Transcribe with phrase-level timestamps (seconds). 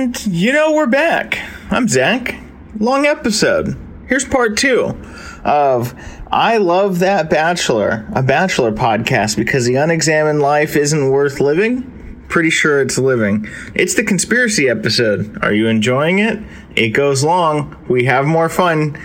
[0.00, 1.38] And, you know, we're back.
[1.70, 2.34] I'm Zach.
[2.78, 3.76] Long episode.
[4.08, 4.98] Here's part two
[5.44, 5.94] of
[6.32, 12.24] I Love That Bachelor, a Bachelor podcast because the unexamined life isn't worth living.
[12.30, 13.46] Pretty sure it's living.
[13.74, 15.36] It's the conspiracy episode.
[15.44, 16.38] Are you enjoying it?
[16.74, 17.76] It goes long.
[17.86, 18.98] We have more fun.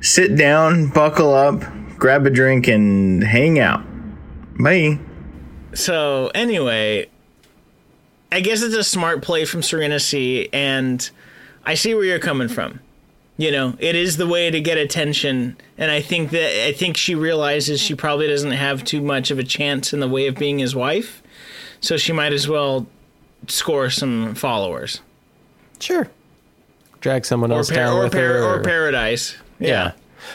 [0.00, 1.62] Sit down, buckle up,
[1.98, 3.84] grab a drink, and hang out.
[4.58, 4.98] Bye.
[5.72, 7.10] So anyway,
[8.32, 11.08] I guess it's a smart play from Serena C, and
[11.64, 12.80] I see where you're coming from.
[13.38, 16.96] You know, it is the way to get attention, and I think that I think
[16.96, 20.36] she realizes she probably doesn't have too much of a chance in the way of
[20.36, 21.22] being his wife,
[21.80, 22.86] so she might as well
[23.48, 25.00] score some followers
[25.78, 26.08] Sure.
[27.00, 28.42] Drag someone or else par- down or, with par- her.
[28.42, 29.36] or paradise.
[29.60, 29.92] yeah.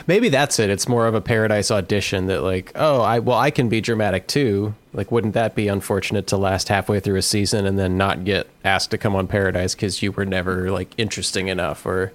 [0.08, 0.69] Maybe that's it.
[0.69, 4.28] It's more of a paradise audition that like, oh, I well, I can be dramatic
[4.28, 4.75] too.
[4.94, 8.47] Like, wouldn't that be unfortunate to last halfway through a season and then not get
[8.66, 12.11] asked to come on Paradise because you were never like interesting enough, or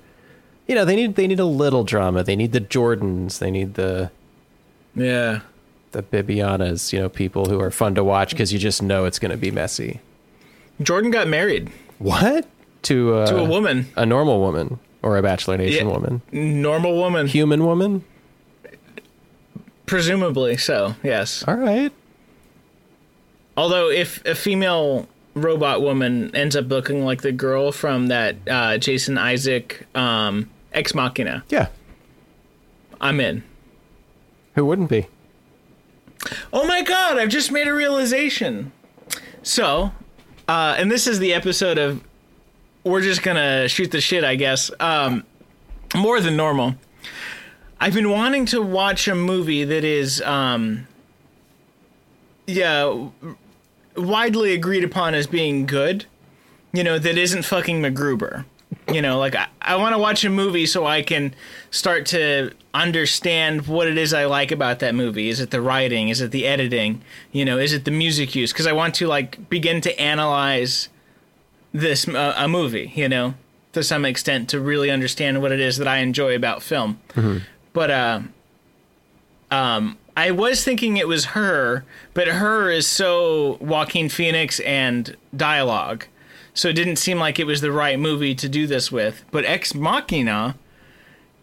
[0.66, 2.22] you know, they need they need a little drama.
[2.22, 3.38] They need the Jordans.
[3.38, 4.10] They need the
[4.94, 5.40] Yeah.
[5.92, 6.92] the Bibianas.
[6.92, 9.36] You know, people who are fun to watch because you just know it's going to
[9.38, 10.00] be messy.
[10.82, 12.46] Jordan got married What
[12.82, 15.92] to uh, to a woman, a normal woman or a Bachelor Nation Yeah.
[15.94, 18.04] woman, normal woman, human woman?
[19.86, 20.94] presumably so.
[21.02, 21.44] Yes.
[21.46, 21.92] All right.
[23.56, 28.78] Although, if a female robot woman ends up looking like the girl from that uh,
[28.78, 31.68] Jason Isaac um, Ex Machina, Yeah.
[33.00, 33.42] I'm in.
[34.54, 35.06] Who wouldn't be?
[36.52, 38.72] Oh my god, I've just made a realization.
[39.42, 39.92] So,
[40.48, 42.02] uh, and this is the episode of
[42.84, 44.70] we're just gonna shoot the shit, I guess.
[44.80, 45.24] Um,
[45.94, 46.74] more than normal.
[47.78, 50.86] I've been wanting to watch a movie that is, um,
[52.46, 53.08] yeah,
[53.96, 56.06] widely agreed upon as being good.
[56.72, 58.44] You know, that isn't fucking MacGruber.
[58.92, 61.34] You know, like I, I want to watch a movie so I can
[61.70, 65.28] start to understand what it is I like about that movie.
[65.28, 66.08] Is it the writing?
[66.08, 67.02] Is it the editing?
[67.32, 68.52] You know, is it the music use?
[68.52, 70.88] Because I want to like begin to analyze
[71.72, 72.92] this uh, a movie.
[72.94, 73.34] You know,
[73.72, 77.00] to some extent to really understand what it is that I enjoy about film.
[77.72, 78.20] But uh,
[79.50, 81.84] um, I was thinking it was her,
[82.14, 86.06] but her is so Joaquin Phoenix and dialogue,
[86.54, 89.24] so it didn't seem like it was the right movie to do this with.
[89.30, 90.56] But Ex Machina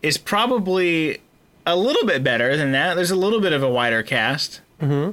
[0.01, 1.19] is probably
[1.67, 2.95] a little bit better than that.
[2.95, 4.61] There's a little bit of a wider cast.
[4.79, 5.11] Hmm.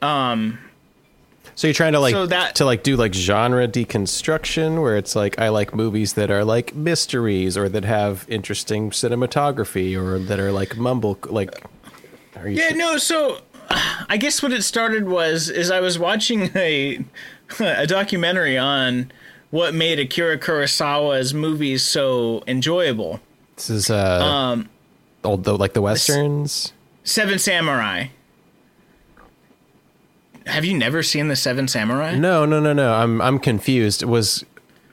[0.00, 0.58] Um.
[1.56, 5.16] So you're trying to like So that- to like do like genre deconstruction where it's
[5.16, 10.38] like I like movies that are like mysteries or that have interesting cinematography or that
[10.38, 11.50] are like mumble like
[12.46, 12.96] Yeah, no.
[12.98, 13.40] So
[14.08, 17.04] I guess what it started was is I was watching a
[17.60, 19.10] a documentary on
[19.50, 23.20] what made Akira Kurosawa's movies so enjoyable.
[23.56, 24.68] this is uh Um,
[25.24, 26.72] old the, like the westerns?
[27.04, 28.08] Seven Samurai.
[30.46, 32.14] Have you never seen the Seven Samurai?
[32.16, 32.94] No, no, no, no.
[32.94, 34.02] I'm I'm confused.
[34.02, 34.44] Was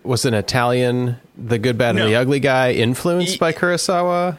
[0.03, 2.07] was an Italian the good bad and No.
[2.07, 4.37] the ugly guy influenced by Kurosawa?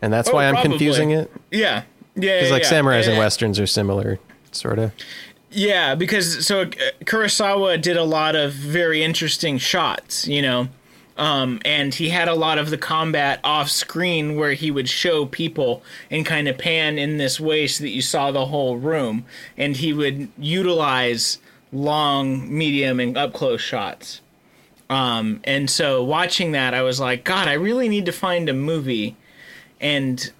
[0.00, 0.70] And that's Oh, why I'm probably.
[0.70, 1.30] confusing it?
[1.50, 1.82] Yeah,
[2.16, 2.36] yeah.
[2.36, 2.70] Because yeah, like yeah.
[2.70, 4.18] samurais and Uh, westerns are similar,
[4.52, 4.92] sort of.
[5.50, 6.66] Yeah, because so uh,
[7.04, 10.68] Kurosawa did a lot of very interesting shots, you know.
[11.18, 15.24] Um, and he had a lot of the combat off screen where he would show
[15.24, 19.24] people and kind of pan in this way so that you saw the whole room.
[19.56, 21.38] And he would utilize
[21.72, 24.20] long, medium, and up close shots.
[24.90, 28.52] Um, and so watching that, I was like, God, I really need to find a
[28.52, 29.16] movie
[29.80, 30.30] and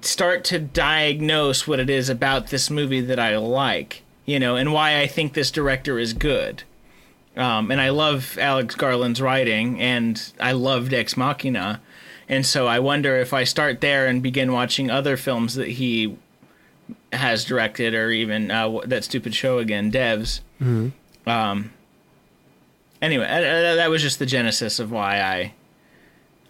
[0.00, 4.72] start to diagnose what it is about this movie that I like, you know, and
[4.72, 6.62] why I think this director is good.
[7.36, 11.80] Um, and I love Alex Garland's writing, and I loved Ex Machina,
[12.28, 16.16] and so I wonder if I start there and begin watching other films that he
[17.12, 20.40] has directed, or even uh, that stupid show again, Devs.
[21.26, 21.72] Um,
[23.00, 25.52] anyway, uh, uh, that was just the genesis of why I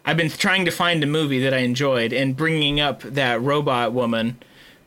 [0.09, 3.93] I've been trying to find a movie that I enjoyed, and bringing up that robot
[3.93, 4.39] woman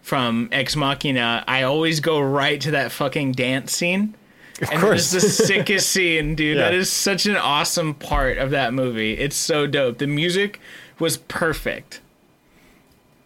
[0.02, 4.16] from Ex Machina, I always go right to that fucking dance scene.
[4.60, 5.14] and course.
[5.14, 6.58] it's the sickest scene, dude.
[6.58, 6.64] Yeah.
[6.64, 9.14] That is such an awesome part of that movie.
[9.14, 10.00] It's so dope.
[10.00, 10.60] The music
[10.98, 12.02] was perfect.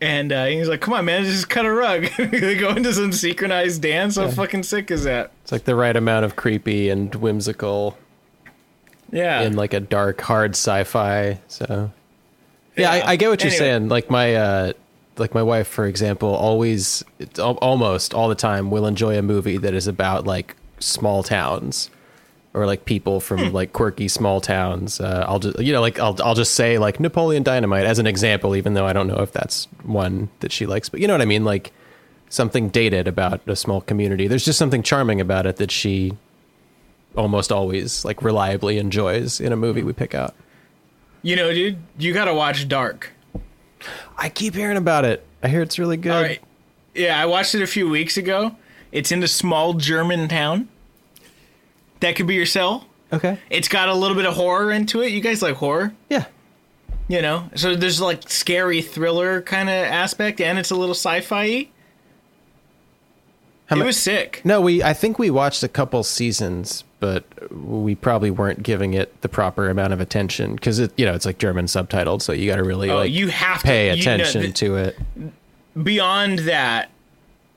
[0.01, 3.13] And uh, he's like, "Come on, man, just cut a rug." they go into some
[3.13, 4.17] synchronized dance.
[4.17, 5.31] How fucking sick is that?
[5.43, 7.97] It's like the right amount of creepy and whimsical
[9.11, 9.41] Yeah.
[9.41, 11.39] in like a dark, hard sci-fi.
[11.47, 11.91] So
[12.77, 12.91] yeah, Yeah.
[13.05, 13.57] I, I get what you're Anyway.
[13.65, 13.87] saying.
[13.89, 14.73] Like my uh,
[15.17, 19.57] like my wife, for example, always it's almost all the time will enjoy a movie
[19.57, 21.89] that is about like small towns.
[22.53, 24.99] or like people from like quirky small towns.
[25.01, 28.07] Uh, I'll just you know like I'll I'll just say like Napoleon Dynamite as an
[28.07, 30.87] example, even though I don't know if that's one that she likes.
[30.89, 31.73] But you know what I mean, like
[32.29, 34.27] something dated about a small community.
[34.27, 36.13] There's just something charming about it that she
[37.17, 40.33] almost always like reliably enjoys in a movie we pick out.
[41.21, 43.11] You know, dude, you gotta watch Dark.
[44.17, 45.25] I keep hearing about it.
[45.43, 46.11] I hear it's really good.
[46.15, 46.41] All right.
[46.93, 48.55] Yeah, I watched it a few weeks ago.
[48.91, 50.69] It's in a small German town.
[51.99, 52.87] That could be your cell.
[53.11, 53.37] Okay.
[53.49, 55.11] It's got a little bit of horror into it.
[55.11, 55.93] You guys like horror?
[56.09, 56.25] Yeah.
[57.07, 57.49] You know?
[57.55, 61.69] So there's like scary thriller kind of aspect and it's a little sci-fi.
[63.67, 64.41] How It mu- was sick.
[64.43, 67.23] No, we I think we watched a couple seasons, but
[67.55, 71.25] we probably weren't giving it the proper amount of attention because it you know it's
[71.25, 74.03] like German subtitled, so you got to really Oh, like you have to pay you
[74.03, 74.97] know, attention to it.
[75.83, 76.89] beyond that,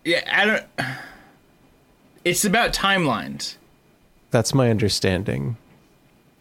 [0.05, 0.65] yeah, I don't.
[2.27, 3.57] It's about timelines.
[4.31, 5.57] That's my understanding.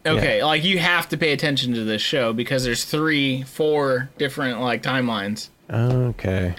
[0.04, 4.60] Okay, like you have to pay attention to this show because there's three, four different
[4.60, 5.48] like timelines.
[5.70, 6.54] Okay,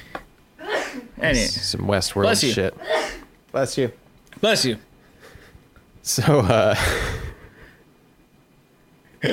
[1.21, 2.51] Anyway, some Westworld Bless you.
[2.53, 2.75] shit.
[3.51, 3.91] Bless you.
[4.41, 4.77] bless you.
[6.09, 6.75] So, uh,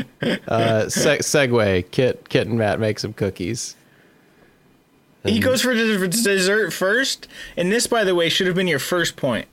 [0.46, 1.90] uh, se- segue.
[1.90, 3.76] Kit, Kit, and Matt make some cookies.
[5.24, 8.78] He goes for des- dessert first, and this, by the way, should have been your
[8.78, 9.48] first point.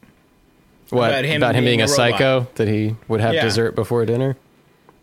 [0.89, 3.43] What About him about being, being a, a psycho that he would have Yeah.
[3.43, 4.35] dessert before dinner?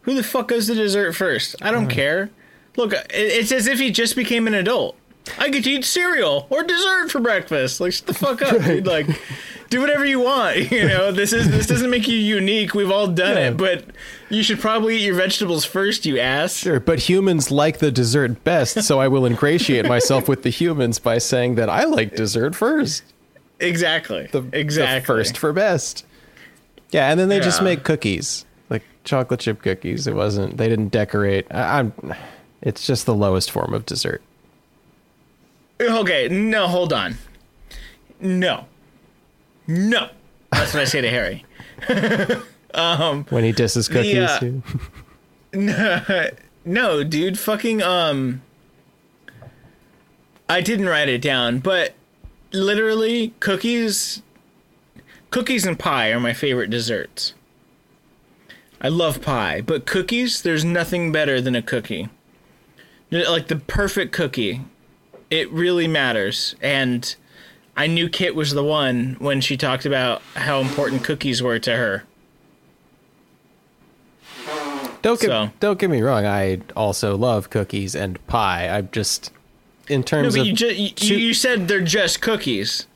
[0.02, 1.56] Who the fuck goes to dessert first?
[1.62, 2.28] I don't care.
[2.76, 4.94] Look, it's as if he just became an adult.
[5.38, 7.80] I get to eat cereal or dessert for breakfast.
[7.80, 8.86] Like, shut the fuck up, dude.
[8.86, 9.06] Like,
[9.70, 10.56] do whatever you want.
[10.72, 12.74] You know, this is this doesn't make you unique.
[12.74, 13.48] We've all done Yeah.
[13.50, 13.84] it, but
[14.28, 16.56] you should probably eat your vegetables first, you ass.
[16.56, 20.98] Sure, but humans like the dessert best, so I will ingratiate myself with the humans
[20.98, 23.02] by saying that I like dessert first.
[23.58, 24.28] Exactly.
[24.32, 25.00] The, exactly.
[25.00, 26.04] the first for best.
[26.92, 30.06] Yeah, and then they just make cookies, like chocolate chip cookies.
[30.06, 30.56] It wasn't.
[30.56, 31.46] They didn't decorate.
[31.50, 31.92] I, I'm.
[32.62, 34.22] It's just the lowest form of dessert.
[35.80, 37.16] Okay, no, hold on.
[38.20, 38.66] No.
[39.66, 40.10] No.
[40.52, 41.44] That's what I say to Harry.
[43.30, 44.62] When he disses cookies, uh, too.
[46.64, 48.42] No, dude, fucking um
[50.48, 51.94] I didn't write it down, but
[52.52, 54.22] literally cookies
[55.30, 57.34] cookies and pie are my favorite desserts.
[58.80, 62.08] I love pie, but cookies, there's nothing better than a cookie.
[63.10, 64.62] Like the perfect cookie.
[65.30, 67.14] It really matters and
[67.76, 71.76] I knew Kit was the one when she talked about how important cookies were to
[71.76, 72.04] her.
[75.02, 76.26] Don't get so- don't get me wrong.
[76.26, 78.68] I also love cookies and pie.
[78.68, 79.32] I'm just
[79.88, 82.87] in No, terms but of you, ju- you, you said they're just cookies.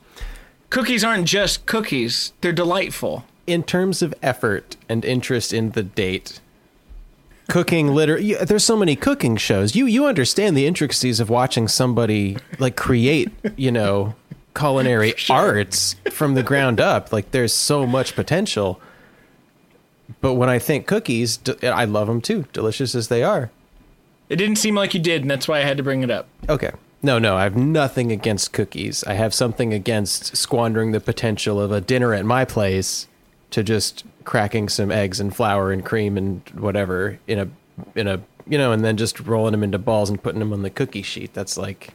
[0.69, 2.33] Cookies aren't just cookies.
[2.41, 3.25] They're delightful.
[3.47, 6.39] in terms of effort and interest in the date.
[7.47, 9.75] Cooking liter you- there's so many cooking shows.
[9.75, 14.15] You you understand the intricacies of watching somebody like create, you know,
[14.55, 17.13] culinary arts from the ground up.
[17.13, 18.79] Like there's so much potential.
[20.21, 23.49] But when I think cookies, I love them too, delicious as they are.
[24.29, 26.27] It didn't seem like you did, and that's why I had to bring it up.
[26.49, 26.71] Okay.
[27.03, 29.03] No, no, I have nothing against cookies.
[29.03, 33.07] I have something against squandering the potential of a dinner at my place
[33.51, 37.47] to just cracking some eggs and flour and cream and whatever in a
[37.95, 40.61] in a you know, and then just rolling them into balls and putting them on
[40.61, 41.33] the cookie sheet.
[41.33, 41.89] That's like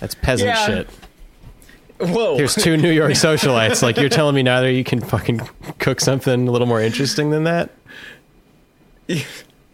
[0.00, 0.66] that's peasant Yeah.
[0.66, 0.88] shit.
[1.98, 2.36] Whoa.
[2.36, 3.82] Here's two New York socialites.
[3.82, 5.40] Like you're telling me neither you can fucking
[5.78, 7.70] cook something a little more interesting than that?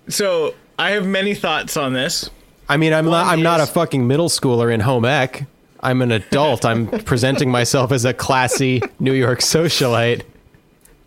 [0.09, 2.31] so I have many thoughts on this.
[2.69, 3.27] I mean, I'm not.
[3.27, 5.45] I'm not a fucking middle schooler in home ec.
[5.81, 6.65] I'm an adult.
[6.65, 10.23] I'm presenting myself as a classy New York socialite.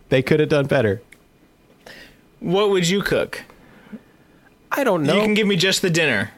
[0.09, 1.01] They could have done better.
[2.39, 3.43] What would you cook?
[4.71, 5.15] I don't know.
[5.15, 6.31] You can give me just the dinner.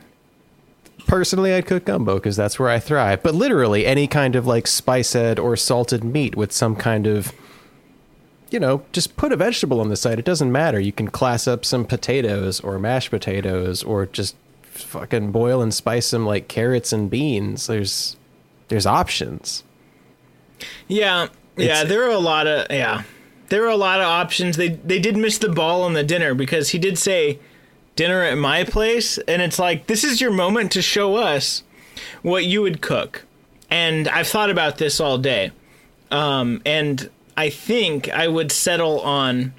[1.08, 3.24] Personally, I'd cook gumbo because that's where I thrive.
[3.24, 7.32] But literally, any kind of like spiced or salted meat with some kind of,
[8.52, 10.20] you know, just put a vegetable on the side.
[10.20, 10.80] It doesn't matter.
[10.80, 16.08] You can class up some potatoes or mashed potatoes or just fucking boil and spice
[16.08, 17.68] some like carrots and beans.
[17.68, 18.18] There's
[18.68, 19.64] there's options.
[20.88, 21.66] Yeah, yeah.
[21.82, 23.04] It's- There are a lot of yeah.
[23.50, 24.58] There are a lot of options.
[24.58, 27.40] They they did miss the ball on the dinner because he did say
[27.96, 31.64] dinner at my place, and it's like this is your moment to show us
[32.22, 33.24] what you would cook.
[33.70, 35.52] And I've thought about this all day,
[36.12, 39.54] um, and I think I would settle on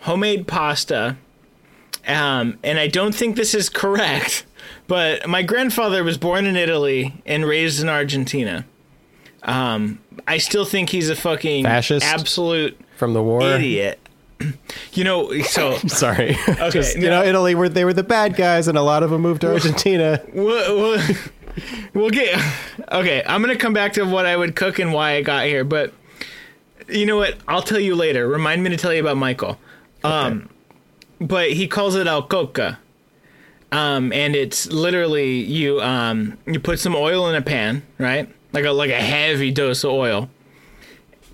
[0.00, 1.16] homemade pasta.
[2.06, 4.44] Um, and I don't think this is correct,
[4.86, 8.64] but my grandfather was born in Italy and raised in Argentina.
[9.42, 12.04] Um, I still think he's a fucking Fascist?
[12.04, 13.98] absolute From the war, idiot.
[14.92, 16.36] you know, so Sorry.
[16.70, 17.20] Just, you no.
[17.20, 19.52] know, Italy were they were the bad guys, and a lot of them moved to
[19.52, 20.22] Argentina.
[20.34, 21.16] we'll, we'll,
[21.94, 22.38] we'll get
[22.92, 25.64] okay i'm gonna come back to what i would cook and why i got here
[25.64, 25.92] but
[26.88, 29.58] you know what i'll tell you later remind me to tell you about michael
[30.04, 30.48] um
[31.20, 32.78] but he calls it al coca
[33.72, 38.64] um and it's literally you um you put some oil in a pan right like
[38.64, 40.30] a like a heavy dose of oil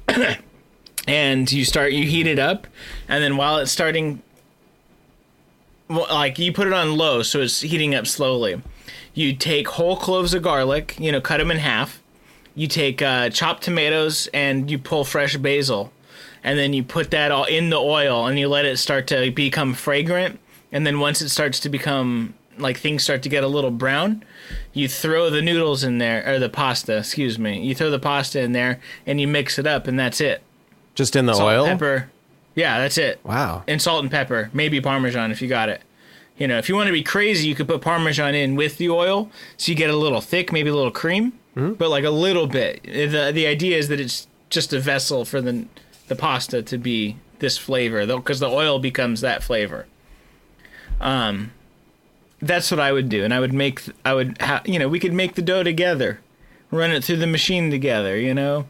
[1.07, 2.67] and you start you heat it up
[3.09, 4.23] and then while it's starting
[5.89, 8.61] like you put it on low so it's heating up slowly.
[9.15, 12.03] You take whole cloves of garlic you know cut them in half.
[12.55, 15.93] You take uh, chopped tomatoes and you pull fresh basil
[16.43, 19.31] and then you put that all in the oil and you let it start to
[19.31, 20.41] become fragrant.
[20.73, 24.25] And then once it starts to become like things start to get a little brown
[24.73, 27.61] you throw the noodles in there or the pasta excuse me.
[27.61, 30.43] You throw the pasta in there and you mix it up and that's it
[30.97, 31.67] Just in the salt oil.
[31.67, 32.11] pepper
[32.57, 33.63] yeah that's it Wow.
[33.69, 35.81] and salt and pepper, maybe parmesan if you got it.
[36.39, 38.91] You know, if you want to be crazy, you could put parmesan in with the
[38.91, 42.47] oil, so you get a little thick, maybe a little cream, but like a little
[42.47, 42.83] bit.
[42.83, 45.65] the The idea is that it's just a vessel for the
[46.09, 49.87] the pasta to be this flavor, though, because the oil becomes that flavor.
[51.01, 51.53] Um,
[52.41, 55.01] that's what I would do, and I would make, I would, ha- you know, we
[55.01, 56.21] could make the dough together,
[56.71, 58.67] run it through the machine together, you know.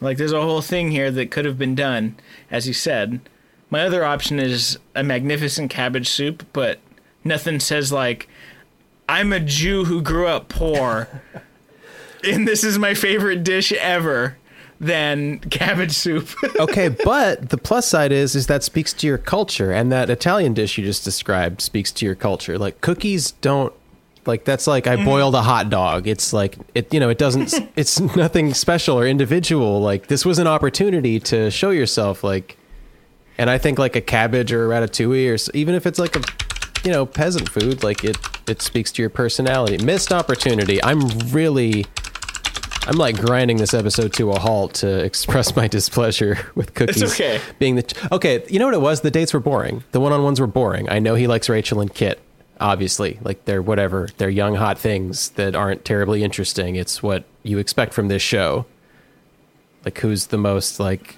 [0.00, 2.16] Like there's a whole thing here that could have been done,
[2.50, 3.20] as you said.
[3.68, 6.80] My other option is a magnificent cabbage soup, but
[7.22, 8.28] nothing says like
[9.08, 11.08] I'm a Jew who grew up poor
[12.24, 14.36] and this is my favorite dish ever
[14.80, 16.28] than cabbage soup.
[16.58, 20.54] okay, but the plus side is is that speaks to your culture, and that Italian
[20.54, 22.58] dish you just described speaks to your culture.
[22.58, 23.72] Like cookies don't
[24.30, 25.04] like that's like I mm-hmm.
[25.04, 26.06] boiled a hot dog.
[26.06, 29.80] It's like it you know it doesn't it's nothing special or individual.
[29.80, 32.22] Like this was an opportunity to show yourself.
[32.22, 32.56] Like,
[33.36, 36.22] and I think like a cabbage or a ratatouille or even if it's like a
[36.84, 38.16] you know peasant food, like it
[38.48, 39.84] it speaks to your personality.
[39.84, 40.82] Missed opportunity.
[40.82, 41.86] I'm really.
[42.86, 47.02] I'm like grinding this episode to a halt to express my displeasure with cookies.
[47.12, 47.38] okay.
[47.58, 49.02] Being the okay, you know what it was?
[49.02, 49.84] The dates were boring.
[49.90, 50.88] The one-on-ones were boring.
[50.88, 52.20] I know he likes Rachel and Kit.
[52.60, 54.08] Obviously, like they're whatever.
[54.18, 56.76] They're young, hot things that aren't terribly interesting.
[56.76, 58.66] It's what you expect from this show.
[59.84, 61.16] Like who's the most like?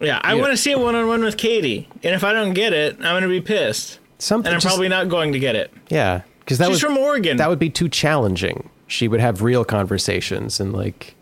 [0.00, 2.94] yeah, I want to see a one-on-one with Katie, and if I don't get it,
[2.96, 3.98] I'm going to be pissed.
[4.20, 4.46] Something.
[4.48, 5.72] And I'm just- probably not going to get it.
[5.88, 7.36] yeah, because that She's was from Oregon.
[7.38, 8.70] that would be too challenging.
[8.86, 11.14] She would have real conversations and like.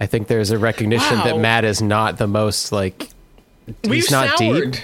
[0.00, 3.08] I think there's a recognition that Matt is not the most like.
[3.82, 4.76] We've he's not deep.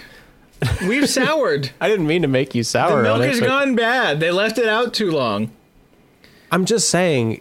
[0.86, 1.70] We've soured.
[1.80, 2.98] I didn't mean to make you sour.
[2.98, 3.28] The milk it.
[3.28, 4.20] has but gone bad.
[4.20, 5.50] They left it out too long.
[6.50, 7.40] I'm just saying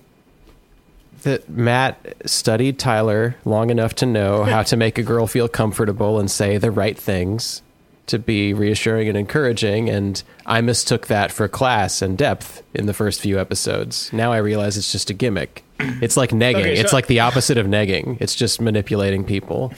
[1.24, 6.20] that Matt studied Tyler long enough to know how to make a girl feel comfortable
[6.20, 7.62] and say the right things
[8.05, 9.89] to be reassuring and encouraging.
[9.89, 14.12] And I mistook that for class and depth in the first few episodes.
[14.12, 15.63] Now I realize it's just a gimmick.
[15.79, 16.62] It's like negging.
[16.62, 18.17] Okay, it's like the opposite of negging.
[18.20, 19.74] It's just manipulating people.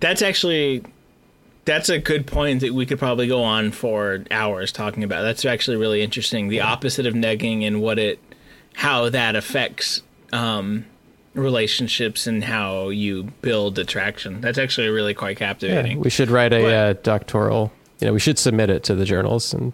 [0.00, 0.84] That's actually
[1.64, 5.22] that's a good point that we could probably go on for hours talking about.
[5.22, 6.48] That's actually really interesting.
[6.48, 8.18] The opposite of negging and what it
[8.74, 10.02] how that affects
[10.32, 10.84] um,
[11.34, 14.40] relationships and how you build attraction.
[14.40, 16.00] That's actually really quite captivating.
[16.00, 17.72] We should write a But- uh, doctoral.
[18.00, 19.72] You know, we should submit it to the journals and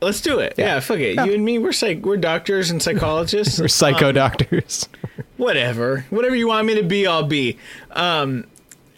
[0.00, 0.54] Let's do it.
[0.58, 1.14] Yeah, fuck it.
[1.14, 3.58] You and me, we're psych- we're doctors and psychologists.
[3.60, 4.88] we're psycho Um, doctors.
[5.36, 7.58] whatever whatever you want me to be i'll be
[7.90, 8.44] um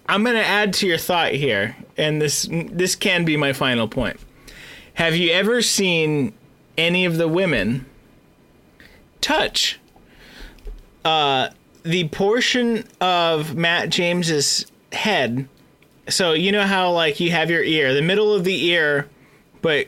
[0.06, 4.18] i'm gonna add to your thought here and this this can be my final point.
[4.94, 6.32] Have you ever seen
[6.78, 7.86] any of the women
[9.20, 9.78] touch?
[11.04, 11.50] Uh
[11.82, 15.48] the portion of matt james's head
[16.08, 19.08] so you know how like you have your ear the middle of the ear
[19.62, 19.86] but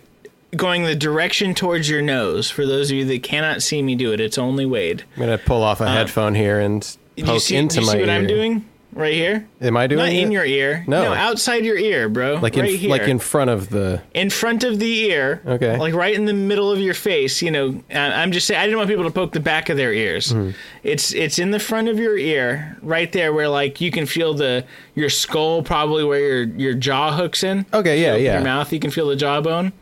[0.57, 2.50] going the direction towards your nose.
[2.50, 5.05] For those of you that cannot see me do it it's only wade.
[5.17, 6.83] I'm gonna pull off a headphone here and
[7.25, 8.15] poke see, into do you my see what ear.
[8.15, 9.49] I'm doing right here?
[9.61, 10.85] Am I doing Not in your ear.
[10.87, 11.14] No.
[11.14, 12.35] outside your ear, bro.
[12.43, 12.90] like right in here.
[12.90, 15.40] like in front of the in front of the ear.
[15.47, 15.76] Okay.
[15.78, 17.40] Like right in the middle of your face.
[17.40, 18.61] You know, I- I'm just saying.
[18.61, 20.33] I didn't want people to poke the back of their ears.
[20.33, 20.50] Mm-hmm.
[20.83, 24.35] It's it's in the front of your ear, right there, where like you can feel
[24.35, 24.64] the
[24.95, 27.64] your skull, probably where your your jaw hooks in.
[27.73, 28.35] Okay, yeah, yeah.
[28.35, 29.73] Your mouth, you can feel the jawbone.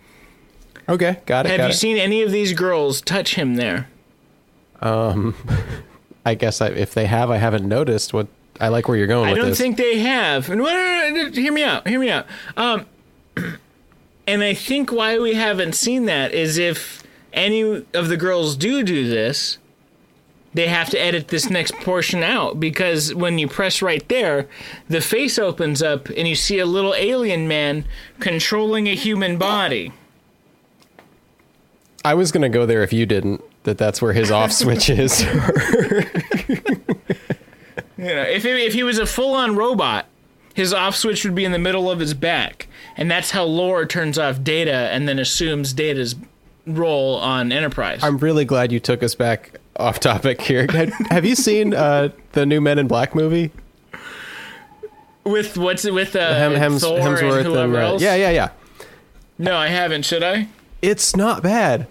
[0.88, 1.50] Okay, got it.
[1.50, 1.74] Have got you it.
[1.74, 3.88] seen any of these girls touch him there?
[4.82, 5.34] Um
[6.26, 8.12] I guess I, if they have, I haven't noticed.
[8.12, 8.26] What
[8.60, 9.58] I like where you're going I don't this.
[9.58, 10.48] think they have.
[10.48, 11.86] And no, no, no, no, hear me out.
[11.86, 12.26] Hear me out.
[12.56, 12.86] Um,
[14.26, 18.82] and I think why we haven't seen that is if any of the girls do
[18.82, 19.58] do this,
[20.54, 24.48] they have to edit this next portion out because when you press right there,
[24.88, 27.84] the face opens up and you see a little alien man
[28.20, 29.92] controlling a human body.
[32.02, 33.42] I was gonna go there if you didn't.
[33.64, 35.22] That that's where his off switch is.
[38.06, 40.06] You know, if it, if he was a full-on robot,
[40.54, 43.84] his off switch would be in the middle of his back, and that's how Lore
[43.84, 46.14] turns off Data and then assumes Data's
[46.66, 48.04] role on Enterprise.
[48.04, 50.66] I'm really glad you took us back off topic here.
[51.10, 53.50] Have, you seen uh, the new Men in Black movie?
[55.24, 58.02] with what's it with uh, Hem, Hems, Thor Hemsworth and whoever uh, else?
[58.02, 58.50] yeah, yeah, yeah.
[59.38, 60.04] No, I haven't.
[60.04, 60.48] Should I?
[60.80, 61.88] It's not bad.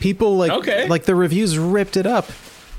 [0.00, 0.88] People like Okay.
[0.88, 2.26] like the reviews ripped it up,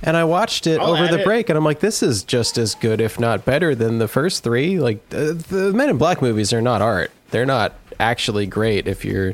[0.02, 1.26] and I watched it I'll over the it.
[1.26, 4.44] break, and I'm like, this is just as good, if not better, than the first
[4.44, 4.80] three.
[4.80, 9.06] Like uh, the Men in Black movies are not art; they're not actually great if
[9.06, 9.34] you're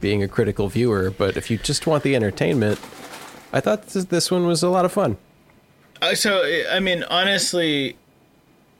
[0.00, 1.10] being a critical viewer.
[1.10, 2.78] But if you just want the entertainment,
[3.52, 5.16] I thought this, this one was a lot of fun.
[6.00, 7.96] Uh, so I mean, honestly,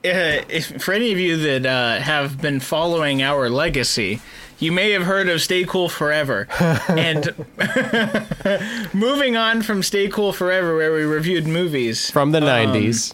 [0.05, 4.21] uh, if for any of you that uh, have been following our legacy,
[4.63, 6.47] you may have heard of Stay Cool Forever.
[6.87, 7.33] and
[8.93, 13.13] moving on from Stay Cool Forever, where we reviewed movies From the Um, '90s,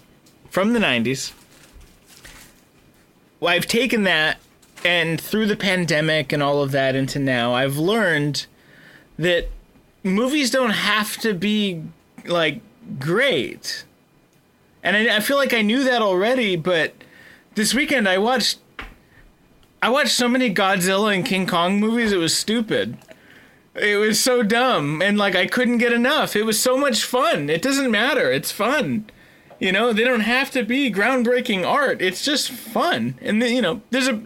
[0.50, 1.34] from the 90s.
[3.40, 4.38] Well, I've taken that
[4.86, 8.46] and through the pandemic and all of that into now, I've learned
[9.18, 9.50] that
[10.04, 11.84] movies don't have to be
[12.26, 12.62] like
[13.00, 13.86] great.
[14.84, 16.94] And I, I feel like I knew that already, but
[17.56, 18.60] this weekend I watched
[19.82, 22.98] I watched so many Godzilla and King Kong movies, it was stupid.
[23.76, 26.36] It was so dumb and like I couldn't get enough.
[26.36, 27.50] It was so much fun.
[27.50, 28.32] It doesn't matter.
[28.32, 29.10] It's fun.
[29.60, 32.02] You know, they don't have to be groundbreaking art.
[32.02, 33.16] It's just fun.
[33.22, 34.22] And you know, there's a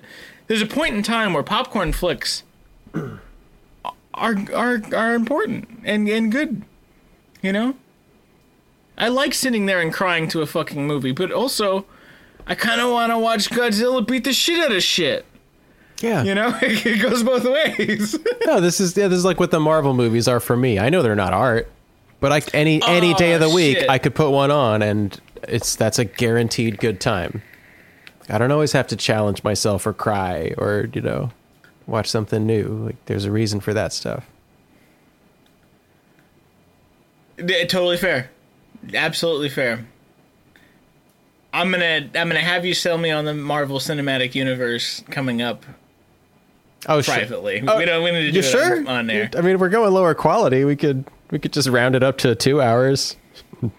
[0.47, 2.43] there's a point in time where popcorn flicks
[2.93, 6.63] are are are important and and good.
[7.41, 7.75] You know?
[8.97, 11.85] I like sitting there and crying to a fucking movie, but also
[12.45, 15.25] I kind of want to watch Godzilla beat the shit out of shit.
[15.99, 16.23] Yeah.
[16.23, 18.17] You know, it goes both ways.
[18.45, 20.77] No, this is yeah, this is like what the Marvel movies are for me.
[20.77, 21.71] I know they're not art,
[22.19, 23.89] but I any any oh, day of the Oh, week shit.
[23.89, 27.41] I could put one on and it's that's a guaranteed good time.
[28.29, 31.31] I don't always have to challenge myself or cry or you know
[31.87, 32.65] watch something new.
[32.85, 34.25] Like there's a reason for that stuff.
[37.37, 38.29] Totally fair.
[38.93, 39.85] Absolutely fair.
[41.53, 45.65] I'm gonna I'm gonna have you sell me on the Marvel Cinematic Universe coming up
[46.87, 47.13] Oh, sure.
[47.15, 47.61] privately.
[47.61, 48.87] we don't we need to do You it sure?
[48.89, 49.29] on, there.
[49.37, 50.65] I mean, we're going lower quality.
[50.65, 53.15] We could we could just round it up to two hours.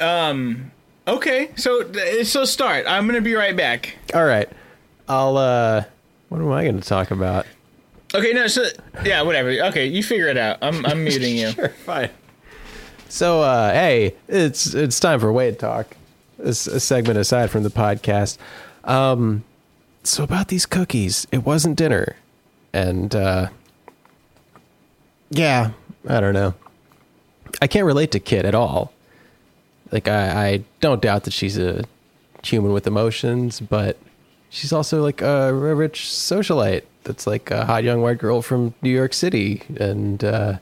[0.00, 0.70] Um.
[1.06, 1.90] Okay, so
[2.22, 2.86] so start.
[2.88, 3.96] I'm gonna be right back.
[4.14, 4.48] All right,
[5.08, 5.36] I'll.
[5.36, 5.84] uh
[6.28, 7.46] What am I going to talk about?
[8.14, 8.64] Okay, no, so
[9.04, 9.50] yeah, whatever.
[9.50, 10.58] Okay, you figure it out.
[10.62, 11.50] I'm I'm muting you.
[11.52, 12.10] Sure, fine.
[13.08, 15.94] So, uh, hey, it's it's time for Wade Talk,
[16.42, 18.38] a, s- a segment aside from the podcast.
[18.84, 19.44] Um,
[20.04, 22.16] so about these cookies, it wasn't dinner,
[22.72, 23.48] and uh,
[25.30, 25.72] yeah,
[26.08, 26.54] I don't know.
[27.60, 28.92] I can't relate to Kit at all.
[29.90, 31.84] Like, I, I don't doubt that she's a
[32.42, 33.98] human with emotions, but
[34.50, 38.90] she's also like a rich socialite that's like a hot young white girl from New
[38.90, 40.58] York City, and uh,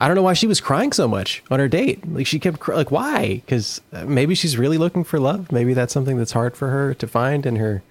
[0.00, 2.06] I don't know why she was crying so much on her date.
[2.10, 3.36] Like she kept cry- like why?
[3.36, 5.52] Because maybe she's really looking for love.
[5.52, 7.82] Maybe that's something that's hard for her to find in her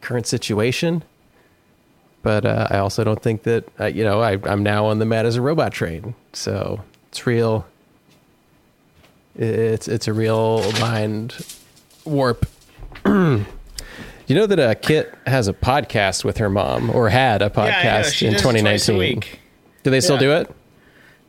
[0.00, 1.02] current situation.
[2.22, 5.06] But uh, I also don't think that uh, you know I, I'm now on the
[5.06, 6.14] Matt as a robot train.
[6.32, 7.66] So it's real.
[9.36, 11.34] It's it's a real mind
[12.04, 12.46] warp.
[13.06, 13.44] you
[14.28, 18.28] know that uh, Kit has a podcast with her mom, or had a podcast Yeah,
[18.28, 18.98] in does it twice a 2019.
[18.98, 19.40] week.
[19.82, 20.20] Do they still Yeah.
[20.20, 20.54] do it?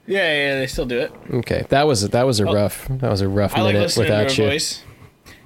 [0.08, 1.12] Yeah, yeah, they still do it.
[1.32, 4.00] Okay, that was that was a rough that was a rough I like minute to
[4.02, 4.46] without you.
[4.46, 4.84] voice.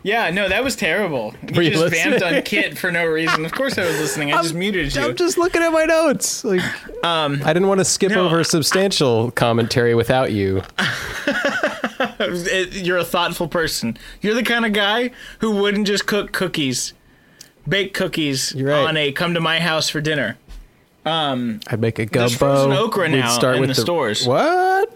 [0.05, 1.33] Yeah, no, that was terrible.
[1.51, 2.19] You you just listening?
[2.19, 3.43] vamped on Kit for no reason.
[3.43, 4.31] Of course, I was listening.
[4.31, 5.01] I just muted you.
[5.01, 6.43] I'm just looking at my notes.
[6.45, 6.61] Like,
[7.03, 8.23] um, I didn't want to skip no.
[8.23, 10.61] over substantial commentary without you.
[12.71, 13.97] You're a thoughtful person.
[14.21, 16.93] You're the kind of guy who wouldn't just cook cookies,
[17.67, 18.87] bake cookies right.
[18.87, 20.37] on a come to my house for dinner.
[21.65, 22.19] I'd make a gumbo.
[22.27, 24.27] There's frozen okra We'd now start in with the stores.
[24.27, 24.95] What?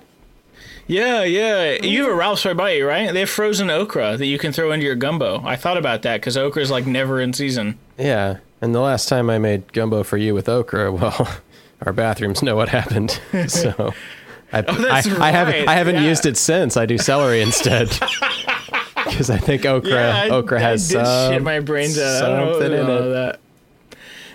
[0.89, 1.83] Yeah, yeah.
[1.83, 3.13] You have a Ralph's right by you, right?
[3.13, 5.39] They have frozen okra that you can throw into your gumbo.
[5.45, 7.77] I thought about that because okra is like never in season.
[7.97, 8.37] Yeah.
[8.59, 11.37] And the last time I made gumbo for you with okra, well,
[11.85, 13.19] our bathrooms know what happened.
[13.47, 13.93] So
[14.51, 16.09] I, Oh, I, I haven't I haven't yeah.
[16.09, 16.75] used it since.
[16.75, 17.89] I do celery instead.
[19.05, 22.23] Because I think okra Yeah, I, okra has I some, shit my brains out.
[22.23, 23.09] I don't know something in it.
[23.13, 23.39] that.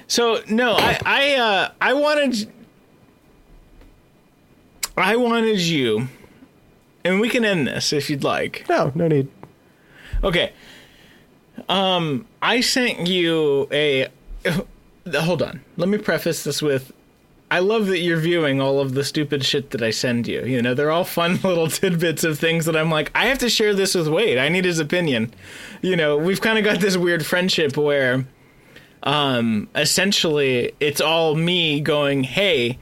[0.09, 2.49] So no, I I uh, I wanted
[4.97, 6.09] I wanted you
[7.05, 8.65] and we can end this if you'd like.
[8.69, 9.29] No, no need.
[10.23, 10.53] Okay.
[11.69, 14.09] Um, I sent you a.
[15.15, 15.61] Hold on.
[15.77, 16.93] Let me preface this with.
[17.51, 20.45] I love that you're viewing all of the stupid shit that I send you.
[20.45, 23.51] You know, they're all fun little tidbits of things that I'm like, I have to
[23.51, 24.39] share this with Wade.
[24.39, 25.33] I need his opinion.
[25.83, 28.25] You know, we've kind of got this weird friendship where,
[29.03, 32.79] um, essentially, it's all me going, hey,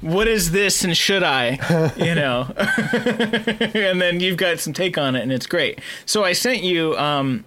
[0.00, 1.92] what is this and should I?
[1.96, 5.80] You know, and then you've got some take on it and it's great.
[6.04, 7.44] So I sent you um,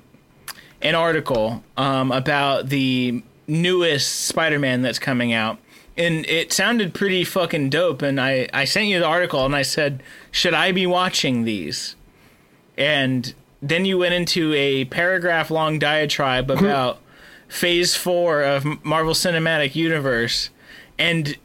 [0.81, 5.59] an article um, about the newest Spider-Man that's coming out.
[5.97, 8.01] And it sounded pretty fucking dope.
[8.01, 11.95] And I, I sent you the article and I said, should I be watching these?
[12.77, 16.99] And then you went into a paragraph long diatribe about
[17.49, 20.49] phase four of Marvel Cinematic Universe.
[20.97, 21.35] And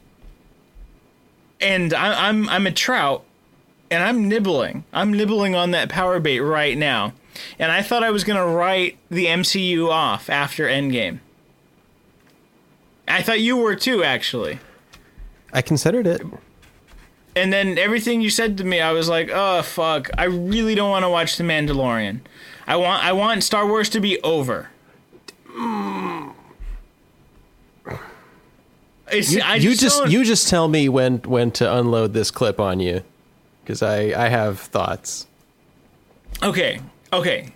[1.59, 3.23] and I, I'm I'm a trout,
[3.89, 4.83] and I'm nibbling.
[4.93, 7.13] I'm nibbling on that power bait right now.
[7.59, 11.19] And I thought I was gonna write the MCU off after Endgame.
[13.07, 14.59] I thought you were too, actually.
[15.53, 16.21] I considered it.
[17.35, 20.09] And then everything you said to me, I was like, "Oh fuck!
[20.17, 22.21] I really don't want to watch The Mandalorian.
[22.65, 24.69] I want I want Star Wars to be over."
[25.57, 26.34] It's,
[29.15, 32.79] You, I you just you just tell me when when to unload this clip on
[32.79, 33.03] you,
[33.63, 35.27] because I I have thoughts.
[36.43, 36.79] Okay,
[37.13, 37.51] okay.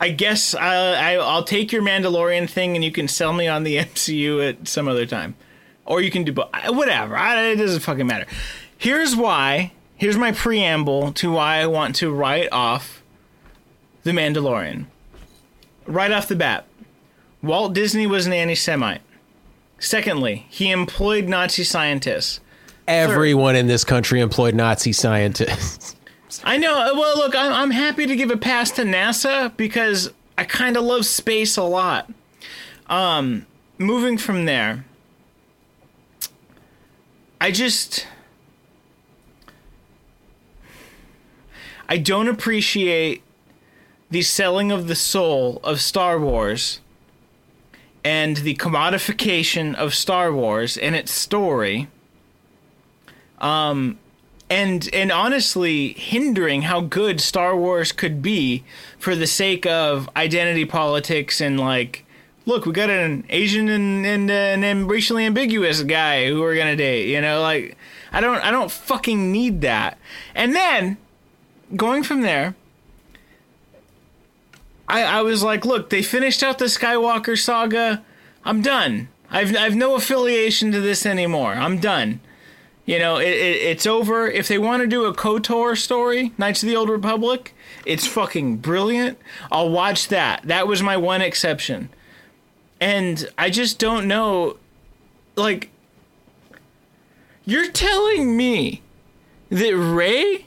[0.00, 3.62] I guess I, I I'll take your Mandalorian thing, and you can sell me on
[3.62, 5.34] the MCU at some other time,
[5.86, 6.48] or you can do both.
[6.68, 7.16] Whatever.
[7.16, 8.26] I, it doesn't fucking matter.
[8.76, 9.72] Here's why.
[9.96, 13.02] Here's my preamble to why I want to write off
[14.02, 14.86] the Mandalorian.
[15.86, 16.66] Right off the bat,
[17.42, 19.00] Walt Disney was an anti-Semite.
[19.78, 22.40] Secondly, he employed Nazi scientists.
[22.86, 25.96] Everyone in this country employed Nazi scientists.
[26.44, 26.74] I know.
[26.74, 30.76] uh, Well, look, I'm, I'm happy to give a pass to NASA because I kind
[30.76, 32.10] of love space a lot.
[32.88, 33.46] Um,
[33.78, 34.84] moving from there,
[37.40, 38.06] I just.
[41.88, 43.22] I don't appreciate
[44.10, 46.80] the selling of the soul of Star Wars
[48.04, 51.88] and the commodification of Star Wars and its story
[53.40, 53.98] Um,
[54.50, 58.62] and and honestly hindering how good Star Wars could be
[58.98, 62.04] for the sake of identity politics and like
[62.46, 66.76] look we got an Asian and and, uh, and racially ambiguous guy who we're gonna
[66.76, 67.76] date you know like
[68.12, 69.98] I don't I don't fucking need that.
[70.34, 70.98] And then
[71.74, 72.54] going from there
[74.88, 78.04] I I was like look they finished out the Skywalker saga
[78.44, 82.20] I'm done I've I've no affiliation to this anymore I'm done
[82.86, 84.28] you know, it, it, it's over.
[84.28, 87.54] If they want to do a KOTOR story, Knights of the Old Republic,
[87.86, 89.18] it's fucking brilliant.
[89.50, 90.42] I'll watch that.
[90.44, 91.88] That was my one exception.
[92.80, 94.58] And I just don't know.
[95.34, 95.70] Like,
[97.46, 98.82] you're telling me
[99.48, 100.46] that Rey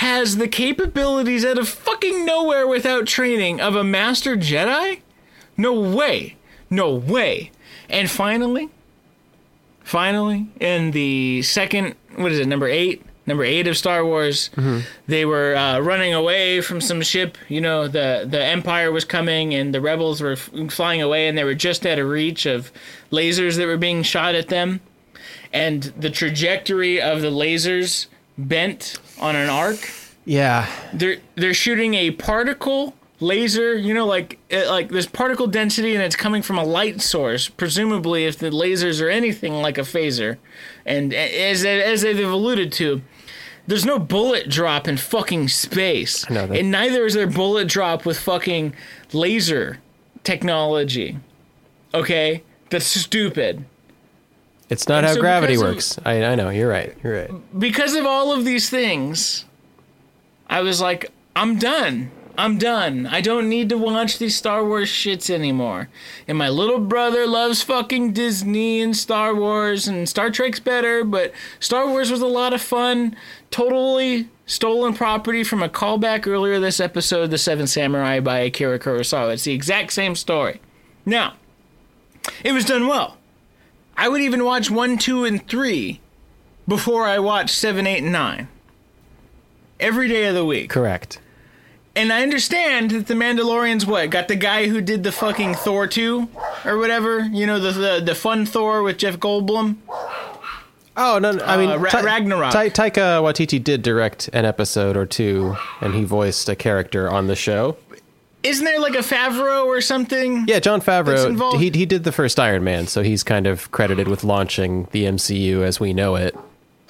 [0.00, 5.00] has the capabilities out of fucking nowhere without training of a Master Jedi?
[5.58, 6.36] No way.
[6.70, 7.50] No way.
[7.90, 8.70] And finally,
[9.82, 14.50] finally in the second what is it number eight number eight of star wars
[15.08, 19.52] they were uh, running away from some ship you know the the empire was coming
[19.54, 22.70] and the rebels were f- flying away and they were just out of reach of
[23.10, 24.80] lasers that were being shot at them
[25.52, 28.06] and the trajectory of the lasers
[28.38, 29.90] bent on an arc?
[30.24, 36.02] Yeah, they're they're shooting a particle laser you know like like there's particle density and
[36.02, 40.38] it's coming from a light source presumably if the lasers are anything like a phaser.
[40.86, 43.02] And as as they've alluded to
[43.66, 46.28] there's no bullet drop in fucking space.
[46.28, 46.58] Know that.
[46.58, 48.74] and neither is there bullet drop with fucking
[49.12, 49.78] laser
[50.24, 51.18] technology.
[51.94, 52.42] Okay?
[52.70, 53.64] That's stupid
[54.70, 55.98] it's not And how so gravity of- works.
[56.04, 56.96] I I know you're right.
[57.02, 57.58] You're right.
[57.58, 59.44] because of all of these things,
[60.48, 62.10] I was like, I'm done.
[62.38, 63.06] I'm done.
[63.06, 65.88] I don't need to watch these Star Wars shits anymore.
[66.26, 71.32] And my little brother loves fucking Disney and Star Wars, and Star Trek's better, but
[71.58, 73.14] Star Wars was a lot of fun.
[73.50, 79.34] Totally stolen property from a callback earlier this episode, The Seven Samurai by Akira Kurosawa.
[79.34, 80.60] It's the exact same story.
[81.04, 81.34] Now,
[82.42, 83.18] it was done well.
[84.00, 86.00] I would even watch 1, 2, and 3
[86.66, 88.48] before I watch 7, 8, and 9.
[89.78, 90.70] Every day of the week.
[90.70, 91.20] Correct.
[91.94, 94.08] And I understand that the Mandalorian's what?
[94.08, 96.28] Got the guy who did the fucking Thor 2
[96.64, 97.20] or whatever?
[97.20, 99.76] You know, the the, the fun Thor with Jeff Goldblum?
[100.96, 101.32] Oh no!
[101.32, 102.52] no I mean, Uh, Ra- Ta- Ragnarok.
[102.52, 107.26] Ta- Taika Waititi did direct an episode or two, and he voiced a character on
[107.26, 107.76] the show.
[108.42, 110.46] Isn't there like a Favreau or something?
[110.48, 111.58] Yeah, Jon Favreau.
[111.58, 115.04] He he did the first Iron Man, so he's kind of credited with launching the
[115.04, 116.34] MCU as we know it.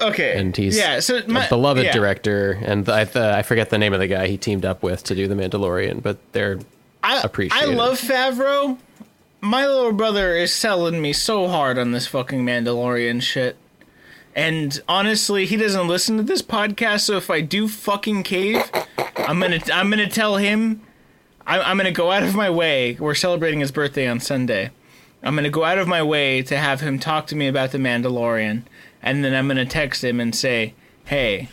[0.01, 0.39] Okay.
[0.39, 1.01] And he's yeah.
[1.01, 1.93] So my, a beloved yeah.
[1.93, 5.03] director, and I uh, I forget the name of the guy he teamed up with
[5.05, 6.61] to do the Mandalorian, but they're
[7.03, 7.71] I, appreciated.
[7.71, 8.79] I love Favreau.
[9.41, 13.57] My little brother is selling me so hard on this fucking Mandalorian shit.
[14.35, 18.71] And honestly, he doesn't listen to this podcast, so if I do fucking cave,
[19.17, 20.83] I'm gonna I'm gonna tell him
[21.51, 22.97] I'm, I'm gonna go out of my way.
[23.01, 24.71] We're celebrating his birthday on Sunday.
[25.23, 27.79] I'm gonna go out of my way to have him talk to me about the
[27.79, 28.63] Mandalorian,
[29.03, 30.75] and then I'm gonna text him and say,
[31.07, 31.49] "Hey,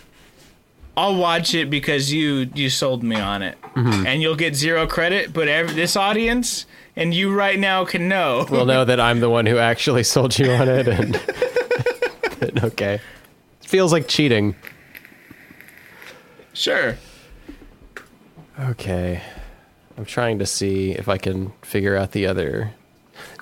[0.95, 4.05] I'll watch it because you you sold me on it, mm-hmm.
[4.05, 5.33] and you'll get zero credit.
[5.33, 8.45] But ev- this audience and you right now can know.
[8.51, 13.01] will know that I'm the one who actually sold you on it, and okay,
[13.62, 14.55] feels like cheating.
[16.53, 16.97] sure.
[18.60, 19.23] Okay.
[19.97, 22.71] I'm trying to see if I can figure out the other.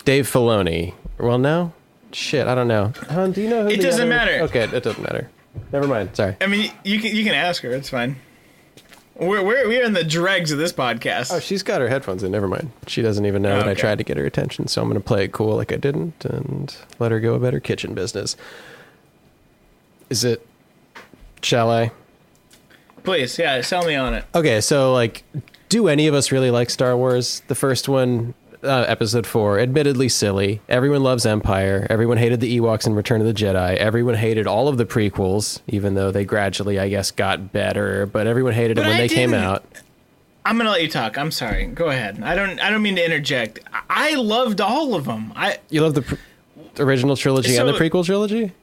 [0.06, 0.94] Dave Filoni.
[1.18, 1.74] Well, no.
[2.12, 2.94] Shit, I don't know.
[3.10, 4.40] Hon, do you know who It doesn't other- matter.
[4.44, 5.30] Okay, it doesn't matter.
[5.72, 6.16] Never mind.
[6.16, 6.36] Sorry.
[6.42, 7.72] I mean, you can you can ask her.
[7.72, 8.18] It's fine.
[9.18, 11.32] We're we're we're in the dregs of this podcast.
[11.34, 12.32] Oh, she's got her headphones in.
[12.32, 12.72] Never mind.
[12.88, 15.06] She doesn't even know that I tried to get her attention, so I'm going to
[15.06, 18.36] play it cool like I didn't and let her go about her kitchen business.
[20.10, 20.46] Is it.
[21.42, 21.92] Shall I?
[23.04, 24.26] Please, yeah, sell me on it.
[24.34, 25.24] Okay, so like,
[25.76, 27.42] do any of us really like Star Wars?
[27.50, 28.34] The first one,
[28.64, 30.62] uh, episode four, admittedly silly.
[30.70, 31.86] Everyone loves Empire.
[31.90, 33.76] Everyone hated the Ewoks in Return of the Jedi.
[33.76, 38.06] Everyone hated all of the prequels, even though they gradually, I guess, got better.
[38.06, 39.66] But everyone hated But it when I they came didn't- out.
[40.46, 41.18] I'm gonna let you talk.
[41.18, 41.66] I'm sorry.
[41.66, 42.22] Go ahead.
[42.24, 43.60] I don't I don't mean to interject.
[43.90, 45.34] I loved all of them.
[45.36, 46.16] I You love the pr-
[46.80, 48.54] original trilogy and the So- prequel trilogy?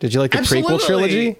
[0.00, 1.36] Did you like the prequel trilogy?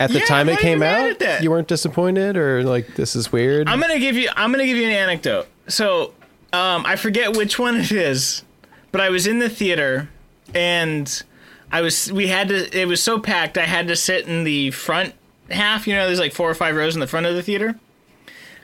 [0.00, 3.30] At the Yeah, time I'm it came out, you weren't disappointed, or like this is
[3.30, 3.68] weird.
[3.68, 5.46] I'm gonna give you I'm gonna give you an anecdote.
[5.68, 6.14] So
[6.52, 8.42] um, I forget which one it is,
[8.90, 10.08] but I was in the theater
[10.54, 11.22] and
[11.70, 14.70] I was we had to it was so packed I had to sit in the
[14.70, 15.14] front
[15.50, 15.86] half.
[15.86, 17.78] You know, there's like four or five rows in the front of the theater.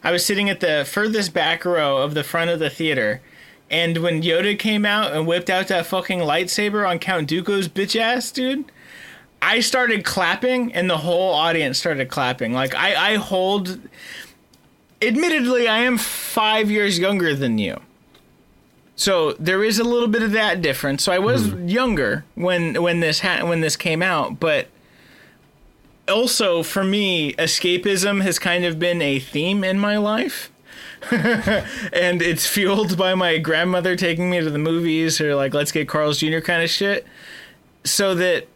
[0.03, 3.21] I was sitting at the furthest back row of the front of the theater.
[3.71, 7.99] And when Yoda came out and whipped out that fucking lightsaber on Count Dooku's bitch
[7.99, 8.71] ass, dude,
[9.43, 12.53] I started clapping and the whole audience started clapping.
[12.53, 13.79] Like I, I hold
[15.03, 17.81] admittedly I am five years younger than you.
[18.97, 21.05] So there is a little bit of that difference.
[21.05, 21.69] So I was mm-hmm.
[21.69, 24.69] younger when when this ha- when this came out, but
[26.09, 30.51] also for me, escapism has kind of been a theme in my life.
[31.11, 35.89] and it's fueled by my grandmother taking me to the movies or like let's get
[35.89, 36.41] Carl's Jr.
[36.41, 37.07] kind of shit.
[37.85, 38.49] So that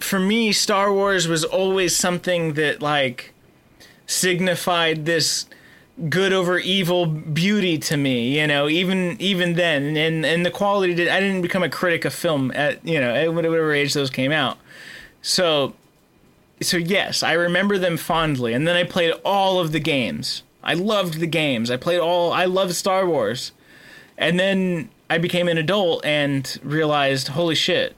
[0.00, 3.32] for me, Star Wars was always something that like
[4.06, 5.46] signified this
[6.08, 9.96] good over evil beauty to me you know even even then.
[9.96, 13.14] And and the quality did i didn't become a critic of film at you know
[13.14, 14.58] at whatever age those came out.
[15.22, 15.74] So
[16.62, 18.52] so yes i remember them fondly.
[18.54, 20.42] And then i played all of the games.
[20.62, 21.70] I loved the games.
[21.70, 23.52] I played all i loved star wars.
[24.16, 27.94] And then i became an adult and realized holy shit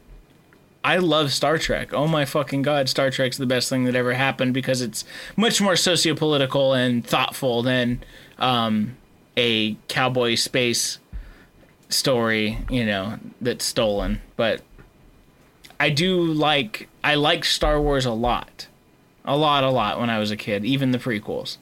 [0.85, 1.93] I love Star Trek.
[1.93, 5.05] Oh my fucking god, Star Trek's the best thing that ever happened because it's
[5.37, 8.03] much more sociopolitical and thoughtful than
[8.39, 8.97] um,
[9.37, 10.99] a cowboy space
[11.89, 14.21] story, you know, that's stolen.
[14.37, 14.63] But
[15.79, 18.67] I do like I liked Star Wars a lot.
[19.25, 21.59] A lot, a lot when I was a kid, even the prequels.